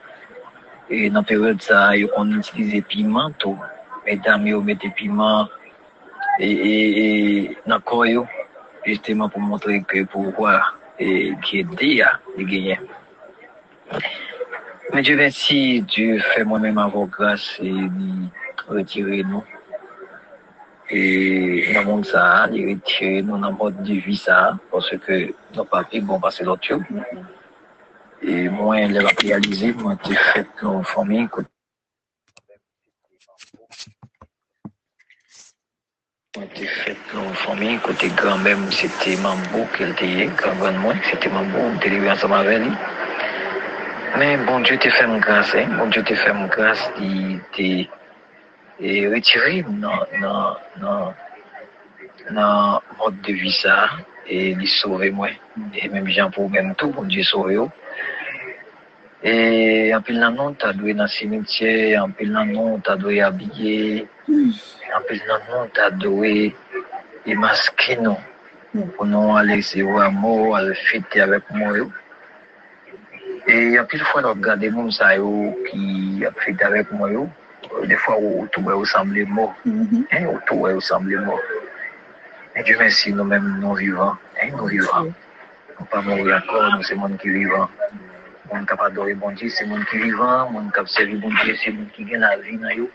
Et 0.89 1.09
dans 1.09 1.21
la 1.21 1.25
période 1.25 1.61
ça, 1.61 1.95
yo 1.95 2.09
on 2.17 2.29
utilise 2.37 2.83
piment 2.89 3.31
tout. 3.39 3.57
Mesdames, 4.05 4.47
yo 4.47 4.61
mettez 4.61 4.89
piment 4.89 5.47
E, 6.39 6.45
e, 6.45 6.75
e, 7.01 7.57
nan 7.65 7.81
koyo, 7.81 8.27
justeman 8.85 9.31
pou 9.33 9.41
montre 9.41 9.79
ke 9.89 10.03
pou 10.05 10.29
wwa 10.37 10.59
ki 11.41 11.63
di 11.73 11.95
ya 11.97 12.11
li 12.35 12.45
genyen. 12.45 12.83
Men 14.93 15.03
je 15.03 15.15
ven 15.17 15.33
si 15.33 15.81
Dieu 15.81 16.21
fè 16.29 16.45
mwen 16.45 16.67
men 16.67 16.77
avon 16.83 17.09
grase 17.09 17.65
ni 17.65 18.29
retire 18.69 19.23
nou. 19.25 19.41
E 20.93 21.01
nan 21.73 21.89
moun 21.89 22.05
sa, 22.05 22.45
li 22.53 22.67
retire 22.69 23.25
nou 23.25 23.41
nan 23.41 23.57
moun 23.57 23.81
di 23.81 23.97
vi 24.05 24.13
sa, 24.15 24.53
pwase 24.69 25.01
ke 25.03 25.19
nan 25.57 25.65
papi 25.73 26.05
bon 26.05 26.21
pase 26.21 26.45
lot 26.45 26.69
yo. 26.69 26.79
E 28.21 28.45
mwen 28.53 28.93
lè 28.93 29.01
va 29.09 29.17
realize, 29.25 29.73
mwen 29.81 29.97
te 30.05 30.13
fèt 30.29 30.61
nou 30.61 30.85
fòmè 30.93 31.25
kote. 31.33 31.56
Réaliser, 36.37 36.45
moi, 36.45 36.47
j'ai 36.55 36.67
fait 36.67 36.67
nos 36.67 36.67
familles, 36.67 36.67
J'ai 36.67 36.67
fait 36.67 37.15
nos 37.15 37.33
familles, 37.33 37.79
côté 37.79 38.09
grand-mère, 38.09 38.57
c'était 38.71 39.15
Mambo 39.15 39.65
qu'elle 39.77 39.91
était, 39.91 40.25
grand 40.35 40.71
moi, 40.73 40.93
c'était 41.03 41.29
Mambo, 41.29 41.57
on 41.57 41.75
était 41.75 41.89
livré 41.89 42.11
ensemble 42.11 42.35
avec 42.35 42.59
lui. 42.59 42.71
Mais 44.17 44.37
bon 44.37 44.59
Dieu 44.61 44.77
fait 44.79 45.05
une 45.05 45.19
grâce, 45.19 45.53
hein? 45.55 45.67
bon 45.77 45.87
dans, 50.21 50.57
dans, 50.81 51.13
dans 52.31 52.81
mode 52.99 53.21
de 53.21 53.33
vie 53.33 53.51
ça, 53.51 53.89
et 54.27 54.49
il 54.49 54.67
sauvé 54.67 55.11
moi. 55.11 55.29
Et 55.75 55.89
même 55.89 56.07
Jean 56.07 56.31
pour 56.31 56.49
même 56.49 56.73
tout, 56.75 56.89
bon 56.91 57.03
Dieu 57.03 57.23
sauvé. 57.23 57.55
Et 57.55 57.67
E 59.23 59.89
anpil 59.97 60.19
nan 60.21 60.35
nou 60.37 60.53
ta 60.53 60.69
dwe 60.77 60.93
nan 60.93 61.09
simitye, 61.09 61.97
anpil 61.97 62.29
nan 62.29 62.51
nou 62.53 62.77
ta 62.85 62.93
dwe 63.01 63.17
abye, 63.25 64.05
anpil 64.93 65.21
nan 65.25 65.41
nou 65.49 65.65
ta 65.73 65.89
dwe 65.89 66.33
e 66.45 67.31
imaske 67.33 67.97
nou. 67.97 68.19
Pou 68.93 69.09
nou 69.09 69.33
ale 69.33 69.57
sewa 69.65 70.11
mou, 70.13 70.53
ale 70.53 70.75
fete 70.85 71.23
avèk 71.25 71.49
mou 71.57 71.73
yo. 71.73 71.87
E 73.49 73.73
anpil 73.81 74.05
fwa 74.05 74.21
nou 74.21 74.37
gade 74.37 74.69
moun 74.69 74.93
sa 74.93 75.15
yo 75.17 75.49
ki 75.65 76.21
ap 76.29 76.37
fete 76.45 76.67
avèk 76.69 76.93
mou 76.93 77.09
yo, 77.09 77.23
de 77.89 77.97
fwa 78.05 78.19
ou 78.21 78.45
touwe 78.53 78.75
ou 78.77 78.85
samble 78.85 79.25
mou. 79.33 79.49
En 80.13 80.29
ou 80.29 80.37
touwe 80.45 80.75
ou 80.77 80.83
samble 80.93 81.17
mou. 81.25 81.41
En 82.53 82.61
di 82.61 82.77
men 82.77 82.93
si 82.93 83.17
nou 83.17 83.25
men 83.25 83.49
nou 83.63 83.73
vivan, 83.81 84.13
en 84.45 84.53
nou 84.61 84.69
vivan. 84.69 85.09
Nou 85.73 85.89
pa 85.89 86.05
mou 86.05 86.21
yakon, 86.29 86.69
nou 86.75 86.85
se 86.85 86.93
moun 86.93 87.17
ki 87.17 87.33
vivan. 87.33 87.73
Kap 88.67 88.81
adore 88.81 89.13
bon 89.15 89.31
Dieu, 89.31 89.49
c'est 89.49 89.65
moun 89.65 89.83
qui 89.89 89.97
vivant. 89.97 90.49
Moun 90.51 90.71
kap 90.71 90.87
servi 90.87 91.15
bon 91.15 91.29
Dieu, 91.43 91.55
c'est 91.63 91.71
moun 91.71 91.87
qui 91.95 92.03
gagne 92.03 92.21
la 92.21 92.37
vie 92.37 92.57
dans 92.57 92.69
yo. 92.69 92.89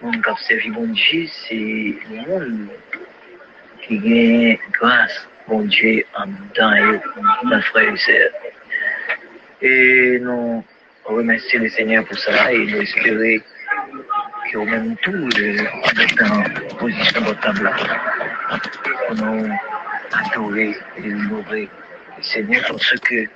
Moun 0.00 0.20
kap 0.22 0.38
servi 0.38 0.70
bon 0.70 0.86
Dieu, 0.86 1.26
c'est 1.28 1.96
moun 2.08 2.68
qui 3.86 3.98
gagne 3.98 4.58
grâce 4.72 5.28
bon 5.48 5.62
Dieu 5.62 6.04
en 6.16 6.26
dedans 6.26 6.74
yo, 6.74 7.00
dans 7.50 7.62
frères 7.62 7.92
et 7.92 7.96
sœurs. 7.96 8.32
Et 9.60 10.18
nous 10.20 10.64
remercions 11.04 11.60
le 11.60 11.68
Seigneur 11.68 12.04
pour 12.04 12.18
ça 12.18 12.52
et 12.52 12.66
nous 12.66 12.80
espérons 12.80 13.38
que 14.50 14.58
au 14.58 14.64
même 14.64 14.96
tout 15.02 15.12
le 15.12 15.60
en 16.24 16.76
position 16.76 17.20
de 17.20 17.32
table 17.34 17.64
là, 17.64 18.58
pour 19.06 19.16
nous 19.16 19.48
adorer 20.12 20.76
et 20.98 21.14
honorer 21.14 21.68
le 22.16 22.22
Seigneur 22.22 22.64
parce 22.68 23.00
que 23.00 23.26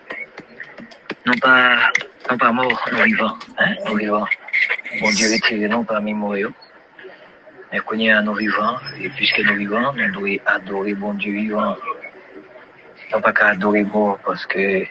non 1.26 1.34
pas, 1.38 1.90
non 2.30 2.38
pas 2.38 2.52
morts, 2.52 2.88
nous 2.92 3.02
vivants, 3.02 3.36
hein, 3.58 3.74
nous 3.86 3.96
vivants. 3.96 4.26
Bon 5.00 5.10
Dieu 5.10 5.32
retiré 5.32 5.68
non 5.68 5.84
parmi 5.84 6.14
morts. 6.14 6.52
Mais 7.72 7.80
est 8.06 8.10
à 8.12 8.22
nous 8.22 8.34
vivants, 8.34 8.78
et 9.00 9.08
puisque 9.10 9.40
nous 9.40 9.56
vivants, 9.56 9.92
nous 9.92 10.12
devons 10.12 10.42
adorer 10.46 10.94
bon 10.94 11.14
Dieu 11.14 11.32
vivant. 11.32 11.76
Non 13.12 13.20
pas 13.20 13.32
qu'à 13.32 13.48
adorer 13.48 13.82
mort 13.82 14.18
parce 14.24 14.46
que 14.46 14.84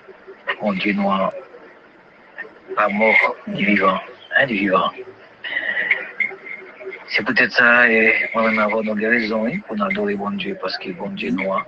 mon 0.62 0.74
Dieu 0.74 0.94
nous 0.94 1.10
pas 2.76 2.90
mort 2.90 3.36
du 3.48 3.66
vivant, 3.66 4.00
hein, 4.38 4.46
du 4.46 4.56
vivant. 4.56 4.92
C'est 7.08 7.26
peut-être 7.26 7.54
ça, 7.54 7.90
et 7.90 8.14
moi-même 8.34 8.60
avoir 8.60 8.84
nos 8.84 8.94
raisons 8.94 9.48
hein, 9.48 9.58
pour 9.68 9.82
adorer 9.82 10.16
bon 10.16 10.32
Dieu 10.32 10.58
parce 10.62 10.78
que 10.78 10.92
bon 10.92 11.10
Dieu 11.12 11.32
nous 11.32 11.54
a 11.54 11.66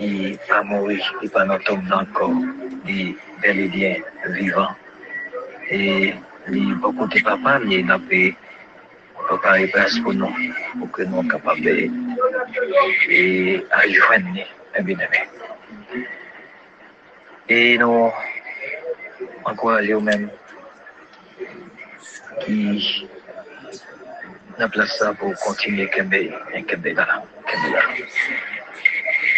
il 0.00 0.38
pas 0.48 0.62
mourir, 0.62 1.14
il 1.22 1.30
pas 1.30 1.44
dans 1.44 1.56
le 1.56 2.12
corps, 2.12 2.32
il 2.88 3.16
bel 3.42 3.60
et 3.60 3.68
bien 3.68 3.96
vivant. 4.28 4.74
Et 5.70 6.14
beaucoup 6.80 7.06
de 7.06 7.20
papa, 7.22 7.60
il 7.68 7.86
n'a 7.86 7.98
pas 7.98 8.36
préparé 9.28 9.66
place 9.68 9.98
pour 10.00 10.14
nous, 10.14 10.32
pour 10.78 10.90
que 10.90 11.02
nous 11.02 11.22
soyons 11.22 11.28
capables 11.28 11.60
de 11.60 11.90
joindre 13.92 14.46
un 14.78 14.82
bien 14.82 14.98
aimé. 14.98 15.20
Et 17.48 17.78
nous 17.78 18.10
encourageons 19.44 20.00
même 20.00 20.30
qui 22.40 23.08
n'a 24.58 24.68
place 24.68 24.96
ça 24.98 25.12
pour 25.14 25.34
continuer 25.40 25.88
Kembe, 25.88 26.14
Kembe 26.66 26.86
là, 26.86 27.22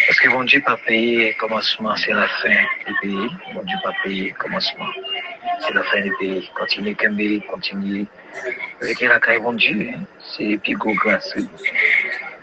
Parce 0.05 0.19
que 0.19 0.29
bon 0.29 0.43
Dieu 0.43 0.61
pas 0.65 0.77
payé 0.85 1.33
commencement, 1.35 1.95
c'est 1.95 2.11
la 2.11 2.27
fin 2.27 2.49
du 2.85 2.93
pays? 3.01 3.29
Bon 3.53 3.63
Dieu 3.63 3.77
pas 3.83 3.93
payé 4.03 4.31
commencement, 4.31 4.89
c'est 5.61 5.73
la 5.73 5.83
fin 5.83 6.01
du 6.01 6.11
pays. 6.19 6.49
Continuez 6.59 6.95
Kembe, 6.95 7.41
continuez. 7.49 8.05
Avec 8.81 8.99
la 8.99 9.19
caille 9.19 9.39
bon 9.39 9.53
Dieu, 9.53 9.91
c'est 10.19 10.57
plus 10.57 10.75
gros 10.75 10.93
grâce. 10.93 11.33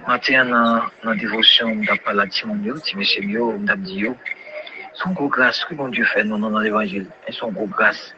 Matin, 0.08 0.46
dans 0.46 1.10
la 1.10 1.14
dévotion, 1.16 1.66
on 1.68 1.92
a 1.92 1.96
parlé 1.98 2.24
de 2.24 2.30
Timon, 2.30 2.54
de 2.54 2.96
monsieur 2.96 3.22
Mio, 3.22 3.54
on 3.58 3.68
a 3.68 3.76
dit, 3.76 4.06
son 4.94 5.10
gros 5.10 5.28
grâce 5.28 5.62
que 5.66 5.74
bon 5.74 5.88
Dieu 5.88 6.04
fait 6.04 6.24
nous 6.24 6.38
dans 6.38 6.58
l'évangile. 6.58 7.08
Et 7.28 7.32
son 7.32 7.52
gros 7.52 7.66
grâce, 7.66 8.14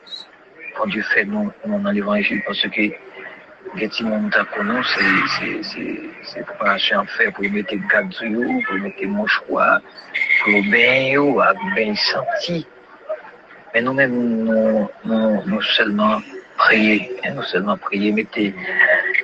bon 0.78 0.87
Dieu 0.87 1.02
fait 1.02 1.24
nous 1.24 1.52
dans 1.66 1.90
l'évangile 1.90 2.42
parce 2.46 2.62
que 3.72 3.78
Geti 3.80 4.04
moun 4.04 4.28
ta 4.30 4.44
konon, 4.52 4.82
se 4.85 6.42
preparasyon 6.44 7.02
an 7.02 7.08
fè 7.08 7.30
pou 7.32 7.46
y 7.46 7.50
mette 7.52 7.78
gad 7.88 8.12
yo, 8.20 8.44
pou 8.66 8.76
y 8.76 8.82
mette 8.85 9.08
mouchwa, 9.08 9.80
pou 10.42 10.61
ben 10.68 11.08
yo, 11.08 11.40
ak 11.40 11.56
ben 11.76 11.96
santi. 11.96 12.66
Mais 13.74 13.80
nous-mêmes, 13.80 14.90
nous, 15.04 15.62
seulement 15.62 16.20
prier, 16.58 17.11
nous 17.35 17.42
seulement 17.44 17.78
prier, 17.78 18.12
mettez 18.12 18.54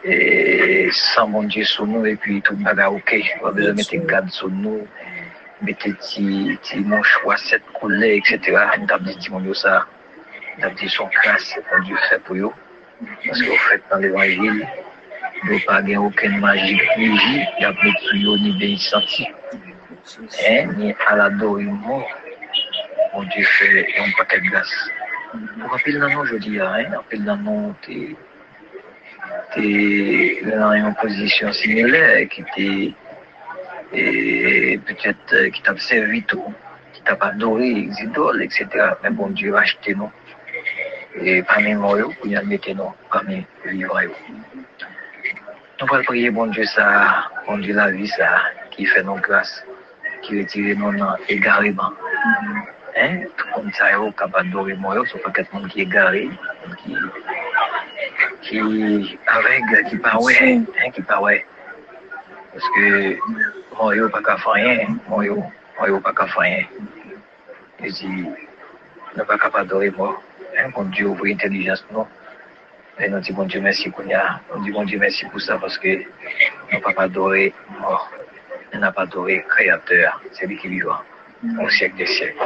et, 0.05 0.89
sans 0.91 1.29
mon 1.29 1.43
Dieu 1.43 1.65
sur 1.65 1.87
nous 1.87 2.07
et 2.07 2.17
puis 2.17 2.41
tout 2.41 2.55
le 2.55 2.61
monde 2.61 2.81
ok. 2.97 3.15
Pas 3.43 3.51
besoin 3.51 3.73
de 3.73 3.77
mettre 3.77 4.07
garde 4.07 4.31
sur 4.31 4.49
nous, 4.49 4.87
mettez 5.61 5.95
mon 6.77 7.03
choix, 7.03 7.37
cette 7.37 7.67
couleur, 7.75 8.11
etc. 8.11 8.41
Nous 8.81 8.87
avons 8.89 9.05
dit, 9.05 9.29
mon 9.31 9.53
ça, 9.53 9.85
nous 10.57 10.65
avons 10.65 10.75
dit 10.75 10.89
son 10.89 11.07
grâce, 11.09 11.55
mon 11.71 11.85
Dieu 11.85 11.97
fait 12.09 12.19
pour 12.21 12.37
vous. 12.37 12.55
Parce 13.01 13.41
que 13.41 13.47
vous 13.47 13.57
faites 13.69 13.83
dans 13.91 13.99
l'évangile, 13.99 14.67
vous 15.45 15.61
pas 15.67 15.81
gagner 15.81 15.97
aucune 15.97 16.41
magie, 16.41 16.81
ni 16.97 17.07
il 17.07 17.47
y 17.61 17.65
a 17.65 17.73
plus 17.73 17.93
de 17.93 18.65
ni 18.65 18.79
senti, 18.79 19.27
hein, 20.49 20.67
ni 20.77 20.95
à 21.07 21.17
l'adoration. 21.17 22.05
Mon 23.15 23.23
Dieu 23.23 23.45
fait 23.45 23.87
un 23.99 24.11
paquet 24.19 24.41
de 24.41 24.49
grâce. 24.51 24.91
Pour 25.61 25.79
je 26.27 26.37
dis, 26.37 26.59
rappeler 26.59 27.19
dans 30.57 30.73
une 30.73 30.95
position 31.01 31.53
similaire 31.53 32.29
qui 32.29 32.45
t'est, 32.57 32.95
et 33.93 34.79
peut-être 34.85 35.51
qui 35.53 35.63
t'a 35.63 35.77
servi 35.79 36.23
tout, 36.25 36.53
qui 36.93 37.03
t'a 37.03 37.15
pas 37.15 37.29
adoré 37.29 37.75
les 37.75 38.03
idoles, 38.03 38.43
etc. 38.43 38.67
Mais 39.03 39.11
bon 39.11 39.29
Dieu 39.29 39.53
va 39.53 39.61
acheter 39.61 39.95
nous. 39.95 40.11
Et 41.21 41.43
parmi 41.43 41.75
nous, 41.75 42.13
il 42.25 42.31
y 42.33 42.37
a 42.37 42.43
mis 42.43 42.61
nous, 42.75 42.93
parmi 43.11 43.45
les 43.65 43.73
vivants. 43.73 43.95
Nous 45.81 45.95
allons 45.95 46.05
prier, 46.05 46.31
bon 46.31 46.47
Dieu, 46.47 46.65
ça, 46.65 47.29
bon 47.47 47.59
Dieu, 47.59 47.75
la 47.75 47.91
vie, 47.91 48.09
ça, 48.09 48.43
qui 48.71 48.87
fait 48.87 49.03
nos 49.03 49.17
grâces, 49.17 49.65
qui 50.23 50.41
retire 50.41 50.79
nos 50.79 50.93
égarements. 51.29 51.93
Hein? 52.97 53.21
Tout 53.37 53.47
comme 53.55 53.73
ça, 53.73 53.93
il 53.93 54.09
est 54.09 54.19
capable 54.19 54.49
d'adorer 54.49 54.75
moi, 54.75 54.95
sauf 55.07 55.23
que 55.23 55.31
quelqu'un 55.31 55.69
qui 55.69 55.81
est 55.81 55.85
égaré, 55.85 56.31
qui, 56.83 56.97
qui, 58.43 59.19
avec, 59.27 59.89
qui 59.89 59.97
pas 59.99 60.19
ouais, 60.19 60.61
hein, 60.81 60.91
qui 60.93 61.03
pas 61.03 61.21
ouais. 61.21 61.45
Parce 62.53 62.65
que, 62.75 63.17
moi, 63.77 63.95
je 63.95 64.05
pas 64.07 64.23
qu'à 64.23 64.37
faire 64.37 64.53
rien, 64.53 64.87
moi, 65.09 65.25
je 65.25 65.95
pas 65.99 66.13
qu'à 66.13 66.27
faire 66.27 66.39
rien. 66.39 66.65
Je 67.83 67.89
dis, 67.89 68.27
ne 69.17 69.23
pas 69.23 69.39
capable 69.39 69.69
d'adorer 69.69 69.91
moi, 69.91 70.17
hein, 70.19 70.28
bon 70.75 70.85
Dieu, 70.85 71.07
ouvre 71.07 71.27
l'intelligence, 71.27 71.85
non. 71.93 72.07
Et 72.99 73.09
nous 73.09 73.21
disons, 73.21 73.35
bon 73.35 73.45
Dieu, 73.45 73.61
merci 73.61 73.91
pour 73.91 74.05
ça. 74.05 74.41
Nous 74.55 74.65
disons, 74.65 74.79
bon 74.81 74.85
Dieu, 74.85 74.99
merci 74.99 75.25
pour 75.27 75.41
ça 75.41 75.59
parce 75.59 75.79
que 75.79 75.99
nous 76.73 76.81
pas 76.81 76.95
adorer 76.97 77.55
mort. 77.81 78.11
Nous 78.73 78.81
n'avons 78.81 78.93
pas 78.93 79.03
adoré 79.03 79.45
créateur, 79.49 80.21
c'est 80.33 80.47
lui 80.47 80.59
qui 80.59 80.69
vivant 80.69 81.01
au 81.61 81.69
siècle 81.69 81.97
des 81.97 82.07
siècles. 82.07 82.37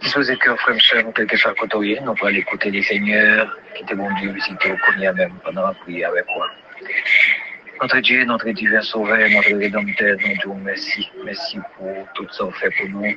Disposez 0.00 0.36
cœur, 0.36 0.58
frère, 0.60 0.80
soeur, 0.80 1.04
nous, 1.04 1.12
quelque 1.12 1.36
à 1.46 1.54
côtoyer, 1.54 2.00
nous 2.00 2.14
allons 2.22 2.36
écouter 2.36 2.70
les 2.70 2.82
seigneurs 2.82 3.56
qui 3.74 3.82
étaient 3.82 3.94
bon 3.94 4.12
Dieu 4.14 4.32
visiter 4.32 4.72
au 4.72 5.12
même 5.12 5.32
pendant 5.44 5.66
la 5.66 5.74
prière 5.74 6.10
avec 6.10 6.24
moi. 6.34 6.48
Notre 7.80 8.00
Dieu, 8.00 8.24
notre 8.24 8.50
divin 8.50 8.80
sauveur, 8.80 9.28
notre 9.30 9.54
rédempteur, 9.54 10.16
nous 10.20 10.34
disons 10.34 10.54
merci. 10.64 11.08
Merci 11.24 11.58
pour 11.76 12.08
tout 12.14 12.26
ce 12.30 12.42
que 12.44 12.50
fait 12.52 12.70
pour 12.70 12.88
nous 12.88 13.16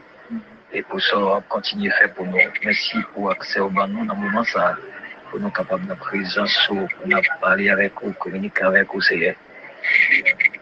et 0.74 0.82
pour 0.84 1.02
ça, 1.02 1.18
continuer 1.50 1.92
à 1.92 1.98
faire 1.98 2.14
pour 2.14 2.26
nous. 2.26 2.38
Merci 2.64 2.98
pour 3.14 3.32
accès 3.32 3.60
au 3.60 3.70
ban 3.70 3.88
nous 3.88 4.06
dans 4.06 4.14
le 4.14 4.22
moment 4.22 4.44
ça, 4.44 4.78
pour 5.30 5.40
nous 5.40 5.50
capables 5.50 5.88
de 5.88 5.94
présence, 5.96 6.68
pour 6.68 6.88
nous 7.06 7.18
parler 7.42 7.70
avec 7.70 7.94
vous, 8.02 8.14
communiquer 8.14 8.64
avec 8.64 8.88
vous, 8.94 9.02
Seigneur. 9.02 9.36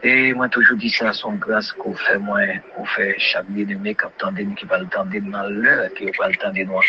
Et 0.02 0.34
moi, 0.34 0.48
toujours 0.48 0.78
dit 0.78 0.90
ça, 0.90 1.12
son 1.14 1.34
grâce 1.34 1.72
qu'on 1.74 1.94
fait, 1.94 2.18
moi, 2.18 2.40
qu'on 2.76 2.86
fait 2.86 3.16
chaque 3.20 3.46
bien-aimé 3.48 3.94
qui 3.94 4.06
attendait, 4.06 4.48
qui 4.58 4.66
va 4.66 4.78
l'attendre 4.80 5.12
dans 5.20 5.50
l'heure, 5.50 5.90
qui 5.94 6.06
va 6.18 6.30
l'attendre 6.30 6.58
nous. 6.58 6.82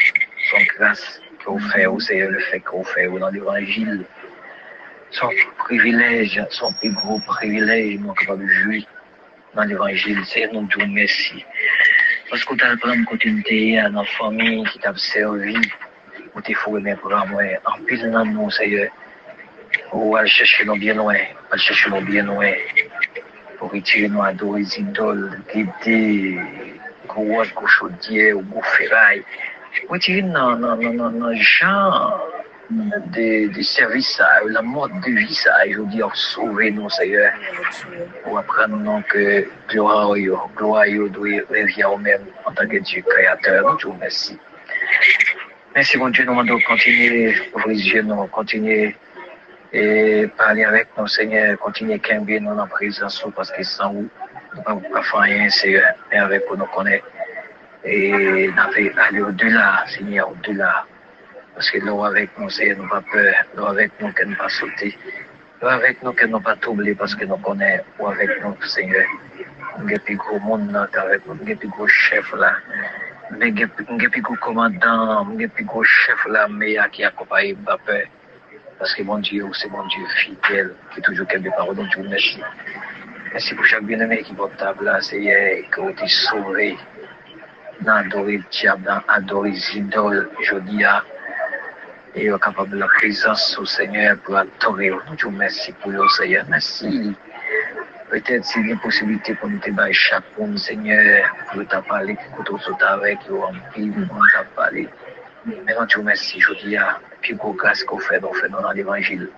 Son 0.51 0.63
grâce 0.77 1.21
qu'on 1.45 1.59
fait, 1.59 1.87
au 1.87 1.99
Seigneur, 1.99 2.31
le 2.31 2.39
fait 2.39 2.61
qu'on 2.61 2.85
fait 2.85 3.09
dans 3.09 3.31
l'évangile. 3.31 4.05
Son 5.11 5.29
privilège, 5.59 6.41
son 6.51 6.73
plus 6.75 6.93
gros 6.93 7.21
privilège, 7.27 7.99
nous, 7.99 8.13
capable 8.15 8.45
de 8.45 8.49
jouir 8.49 8.85
dans 9.55 9.65
l'évangile. 9.65 10.25
Seigneur, 10.25 10.53
nous 10.55 10.69
disons 10.69 10.87
merci. 10.89 11.45
Pasko 12.31 12.55
tal 12.55 12.77
pran 12.79 13.01
kote 13.11 13.27
mte 13.27 13.59
nan 13.91 14.07
fami 14.15 14.63
ki 14.71 14.79
tab 14.79 14.97
servi, 15.03 15.59
ou 16.31 16.43
te 16.47 16.55
fure 16.55 16.79
men 16.85 16.99
pran 17.03 17.27
mwen, 17.27 17.57
anpil 17.73 18.05
nan 18.13 18.31
moun 18.37 18.53
seye, 18.55 18.85
ou 19.91 20.15
al 20.15 20.31
chèche 20.31 20.63
nou 20.69 20.79
bien 20.79 20.95
nouen, 20.95 21.19
al 21.51 21.59
chèche 21.59 21.91
nou 21.91 22.07
bien 22.07 22.31
nouen, 22.31 22.55
pou 23.59 23.67
ritire 23.75 24.13
nou 24.15 24.23
adore 24.23 24.63
zidol, 24.63 25.25
gede, 25.51 25.99
gouwad, 27.11 27.51
gouchodye, 27.59 28.31
ou 28.37 28.47
gouferay, 28.55 29.25
ou 29.89 29.99
ritire 29.99 30.23
nan 30.31 30.63
jan, 31.35 31.91
nos, 32.71 32.85
nos 32.85 32.91
gens 32.91 33.07
de, 33.13 33.53
de 33.53 33.63
service, 33.63 34.21
la 34.49 34.63
mode 34.63 34.93
de 35.01 35.11
vie, 35.11 35.35
ça, 35.35 35.51
je 35.69 35.79
veux 35.79 35.87
dire, 35.87 36.09
sauver 36.15 36.71
nous, 36.71 36.89
Seigneur, 36.91 37.33
pour 38.25 38.39
apprendre 38.39 38.77
non, 38.77 39.03
que 39.03 39.47
gloire, 39.69 40.15
gloire, 40.57 40.87
doit 41.11 41.33
revenir 41.51 41.93
au 41.93 41.99
même 41.99 42.23
en 42.45 42.53
tant 42.53 42.67
que 42.67 42.79
Dieu 42.79 43.03
créateur. 43.03 43.71
Nous 43.71 43.77
te 43.77 43.87
remercions. 43.87 44.37
Merci, 45.75 45.99
mon 45.99 46.09
Dieu, 46.09 46.25
nous 46.25 46.33
demandons 46.33 46.57
de 46.57 46.65
continuer, 46.65 47.35
ouvrir 47.55 47.69
les 47.69 47.89
yeux, 47.89 48.03
nous 48.03 48.27
continuer 48.27 48.97
et 49.73 50.27
parler 50.37 50.65
avec 50.65 50.89
nous, 50.99 51.07
Seigneur, 51.07 51.57
continuer 51.59 52.01
à 52.11 52.19
nous 52.19 52.41
dans 52.41 52.55
la 52.55 52.67
présence, 52.67 53.25
parce 53.37 53.53
que 53.53 53.63
sans 53.63 53.93
vous, 53.93 54.09
nous 54.55 54.59
ne 54.59 54.65
pouvons 54.65 54.91
pas 54.91 55.03
faire 55.03 55.21
rien, 55.21 55.49
Seigneur, 55.49 55.93
mais 56.11 56.19
avec 56.19 56.43
vous, 56.49 56.57
nous 56.57 56.67
connaissons. 56.67 57.05
Et 57.85 58.49
nous 58.49 59.03
aller 59.09 59.23
au-delà, 59.23 59.85
Seigneur, 59.87 60.31
au-delà. 60.31 60.85
Parce 61.61 61.73
que 61.73 61.79
nous, 61.85 62.03
avec 62.03 62.31
nous, 62.39 62.49
Seigneur, 62.49 62.79
nous 62.79 62.89
pas 62.89 63.03
peur, 63.13 63.35
avec 63.69 63.93
nous, 64.01 64.11
qu'elle 64.13 64.31
ne 64.31 64.35
pas 64.35 64.49
sauter. 64.49 64.97
Nous, 65.61 65.69
avec 65.69 66.03
nous, 66.03 66.15
qu'elle 66.15 66.31
ne 66.31 66.39
pas 66.39 66.57
troubler, 66.57 66.95
parce 66.95 67.15
que 67.15 67.27
nous 67.27 67.37
connaissons, 67.37 67.85
ou 67.99 68.07
avec 68.07 68.31
nous, 68.43 68.57
Seigneur. 68.63 69.05
Nous 69.79 69.87
avons 69.87 69.99
plus 69.99 70.17
gros 70.17 70.39
monde, 70.39 70.75
avec 70.75 71.27
nous, 71.27 71.35
nous 71.35 71.43
avons 71.43 71.57
plus 71.57 71.69
gros 71.69 71.87
chef 71.87 72.33
avons 73.87 74.11
plus 74.11 74.23
gros 74.23 74.37
commandant, 74.37 75.27
nous 75.27 75.39
avons 75.39 75.49
plus 75.49 75.65
gros 75.65 75.85
chef 75.85 76.25
là, 76.31 76.49
mais 76.49 76.79
qui 76.93 77.05
accompagne, 77.05 77.55
pas 77.57 77.77
peur. 77.77 78.07
Parce 78.79 78.95
que 78.95 79.03
mon 79.03 79.19
Dieu, 79.19 79.45
c'est 79.53 79.69
mon 79.69 79.87
Dieu 79.87 80.07
fidèle, 80.17 80.75
qui 80.95 81.01
est 81.01 81.03
toujours 81.03 81.27
quelques 81.27 81.51
paroles, 81.51 81.77
donc 81.77 81.89
je 81.93 81.99
vous 81.99 82.05
remercie. 82.05 82.41
Merci 83.33 83.55
pour 83.55 83.67
chaque 83.67 83.85
bien-aimé 83.85 84.23
qui 84.23 84.33
porte 84.33 84.57
table 84.57 84.87
là, 84.87 85.03
Seigneur, 85.03 85.59
que 85.71 85.83
vous 85.83 85.91
êtes 85.91 86.09
sauvé. 86.09 86.79
Dans 87.83 88.03
adorer 89.09 89.59
le 90.11 90.31
et 92.15 92.27
est 92.27 92.43
capable 92.43 92.71
de 92.71 92.79
la 92.79 92.87
présence 92.87 93.59
au 93.59 93.65
Seigneur 93.65 94.17
pour 94.19 94.37
adorer. 94.37 94.91
Nous 94.91 95.17
te 95.17 95.27
remercie 95.27 95.73
pour 95.81 95.91
le 95.91 96.07
Seigneur. 96.09 96.45
Merci. 96.49 97.15
Peut-être 98.11 98.45
c'est 98.45 98.61
une 98.61 98.79
possibilité 98.81 99.35
pour 99.35 99.49
nous 99.49 99.59
te 99.61 99.71
battre 99.71 99.93
chaque 99.93 100.25
monde, 100.37 100.59
Seigneur, 100.59 101.25
pour 101.53 101.65
te 101.67 101.77
parler, 101.89 102.17
pour 102.35 102.45
te 102.45 102.63
sauter 102.63 102.85
avec, 102.85 103.21
pour 103.21 103.45
en 103.45 103.53
pile, 103.73 103.93
pour 104.09 104.19
te 104.19 104.57
parler. 104.57 104.89
Mais 105.47 105.75
nous 105.79 105.87
te 105.87 105.99
remercie, 105.99 106.41
je 106.41 106.53
dis 106.55 106.77
puis 107.21 107.35
gros 107.35 107.53
grâce 107.53 107.85
qu'on 107.85 107.99
fait, 107.99 108.23
on 108.25 108.33
fait 108.33 108.49
dans 108.49 108.73
l'évangile. 108.73 109.29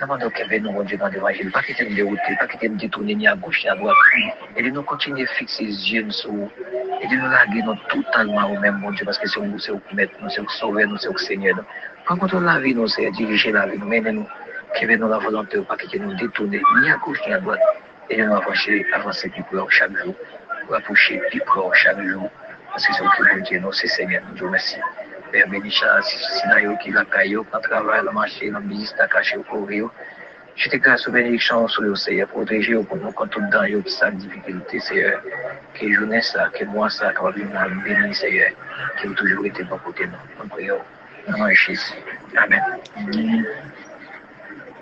Demandons 0.00 0.30
qu'il 0.30 0.52
y 0.52 0.60
nous, 0.60 0.72
dans 0.72 1.08
l'évangile. 1.08 1.50
Pas 1.50 1.62
qu'il 1.62 1.88
nous 1.88 1.94
dérouter, 1.96 2.36
pas 2.38 2.46
qu'il 2.46 2.70
nous 2.70 2.78
détourner 2.78 3.16
ni 3.16 3.26
à 3.26 3.34
gauche 3.34 3.64
ni 3.64 3.68
à 3.68 3.74
droite. 3.74 3.96
Et 4.56 4.70
nous 4.70 4.82
continuer 4.84 5.24
à 5.24 5.26
fixer 5.26 5.64
les 5.64 5.92
yeux 5.92 6.10
sur 6.10 6.32
et 7.00 7.06
de 7.06 7.14
nous 7.14 7.28
larguer 7.28 7.62
nous 7.62 7.74
totalement 7.88 8.50
au 8.50 8.58
même, 8.58 8.78
mon 8.78 8.92
Dieu, 8.92 9.04
parce 9.04 9.18
que 9.18 9.28
c'est 9.28 9.40
vous, 9.40 9.56
vous 9.56 9.96
mettre, 9.96 10.12
nous, 10.20 10.30
c'est 10.30 10.40
vous 10.40 10.86
nous, 10.86 10.96
c'est 10.98 11.08
vous 11.08 11.18
Seigneur. 11.18 11.56
Quand 12.08 12.32
on 12.32 12.40
la 12.40 12.58
vie, 12.58 12.74
nous, 12.74 12.88
c'est 12.88 13.10
diriger 13.10 13.52
la 13.52 13.66
vie, 13.66 13.76
nous, 13.76 13.86
menez 13.86 14.12
nous, 14.12 14.26
ait 14.80 14.96
nous 14.96 15.08
la 15.10 15.18
volonté, 15.18 15.60
pas 15.60 15.76
qu'il 15.76 16.02
nous 16.02 16.14
détourner 16.14 16.62
ni 16.80 16.90
à 16.90 16.96
gauche 16.96 17.20
ni 17.26 17.34
à 17.34 17.38
droite. 17.38 17.60
Et 18.08 18.16
nous 18.16 18.34
avancer, 18.34 18.86
avancer 18.94 19.28
plus 19.28 19.42
proche 19.42 19.74
chaque 19.74 19.94
jour, 19.94 20.14
pour 20.64 20.74
approcher 20.74 21.20
plus 21.30 21.42
proche 21.42 21.76
chaque 21.82 22.00
jour. 22.00 22.30
Parce 22.70 22.86
que 22.86 22.94
c'est 22.94 23.02
vous 23.02 23.10
qui, 23.10 23.22
mon 23.30 23.42
Dieu, 23.42 23.60
nous, 23.60 23.72
c'est 23.72 23.88
Seigneur, 23.88 24.22
nous, 24.26 24.36
Dieu, 24.36 24.48
merci. 24.48 24.76
Père 25.32 25.48
Bénicha, 25.48 26.00
Sinayo 26.00 26.78
qui 26.82 26.92
va 26.92 27.04
caillou, 27.04 27.44
quand 27.52 27.60
travail, 27.60 28.00
le 28.02 28.12
marché, 28.12 28.48
le 28.48 28.58
ministre, 28.60 28.96
la 28.98 29.06
caché 29.06 29.36
au 29.36 29.42
courrier. 29.42 29.84
Je 30.56 30.70
te 30.70 30.76
grâce 30.78 31.06
aux 31.06 31.12
bénédictions 31.12 31.68
sur 31.68 31.82
le 31.82 31.94
Seigneur, 31.94 32.28
protéger 32.28 32.82
pour 32.84 32.96
nous 32.96 33.12
contre 33.12 33.32
tout 33.32 33.50
dans 33.52 33.64
yo, 33.64 33.82
sa 33.86 34.10
difficulté, 34.12 34.80
Seigneur. 34.80 35.20
Que 35.74 35.92
journée 35.92 36.22
ça, 36.22 36.48
que 36.58 36.64
moi 36.64 36.88
ça, 36.88 37.12
que 37.12 37.20
va 37.20 37.32
béni, 37.32 38.14
Seigneur, 38.14 38.52
qui 38.98 39.08
a 39.08 39.10
toujours 39.10 39.44
été 39.44 39.62
bon 39.64 39.76
côté 39.84 40.06
nous. 40.06 40.42
Nous 40.42 40.48
prions. 40.48 40.80
Dans 41.28 41.34
le 41.34 41.38
nom 41.40 41.48
de 41.48 41.54
Jésus. 41.54 41.92
Amen. 42.36 43.44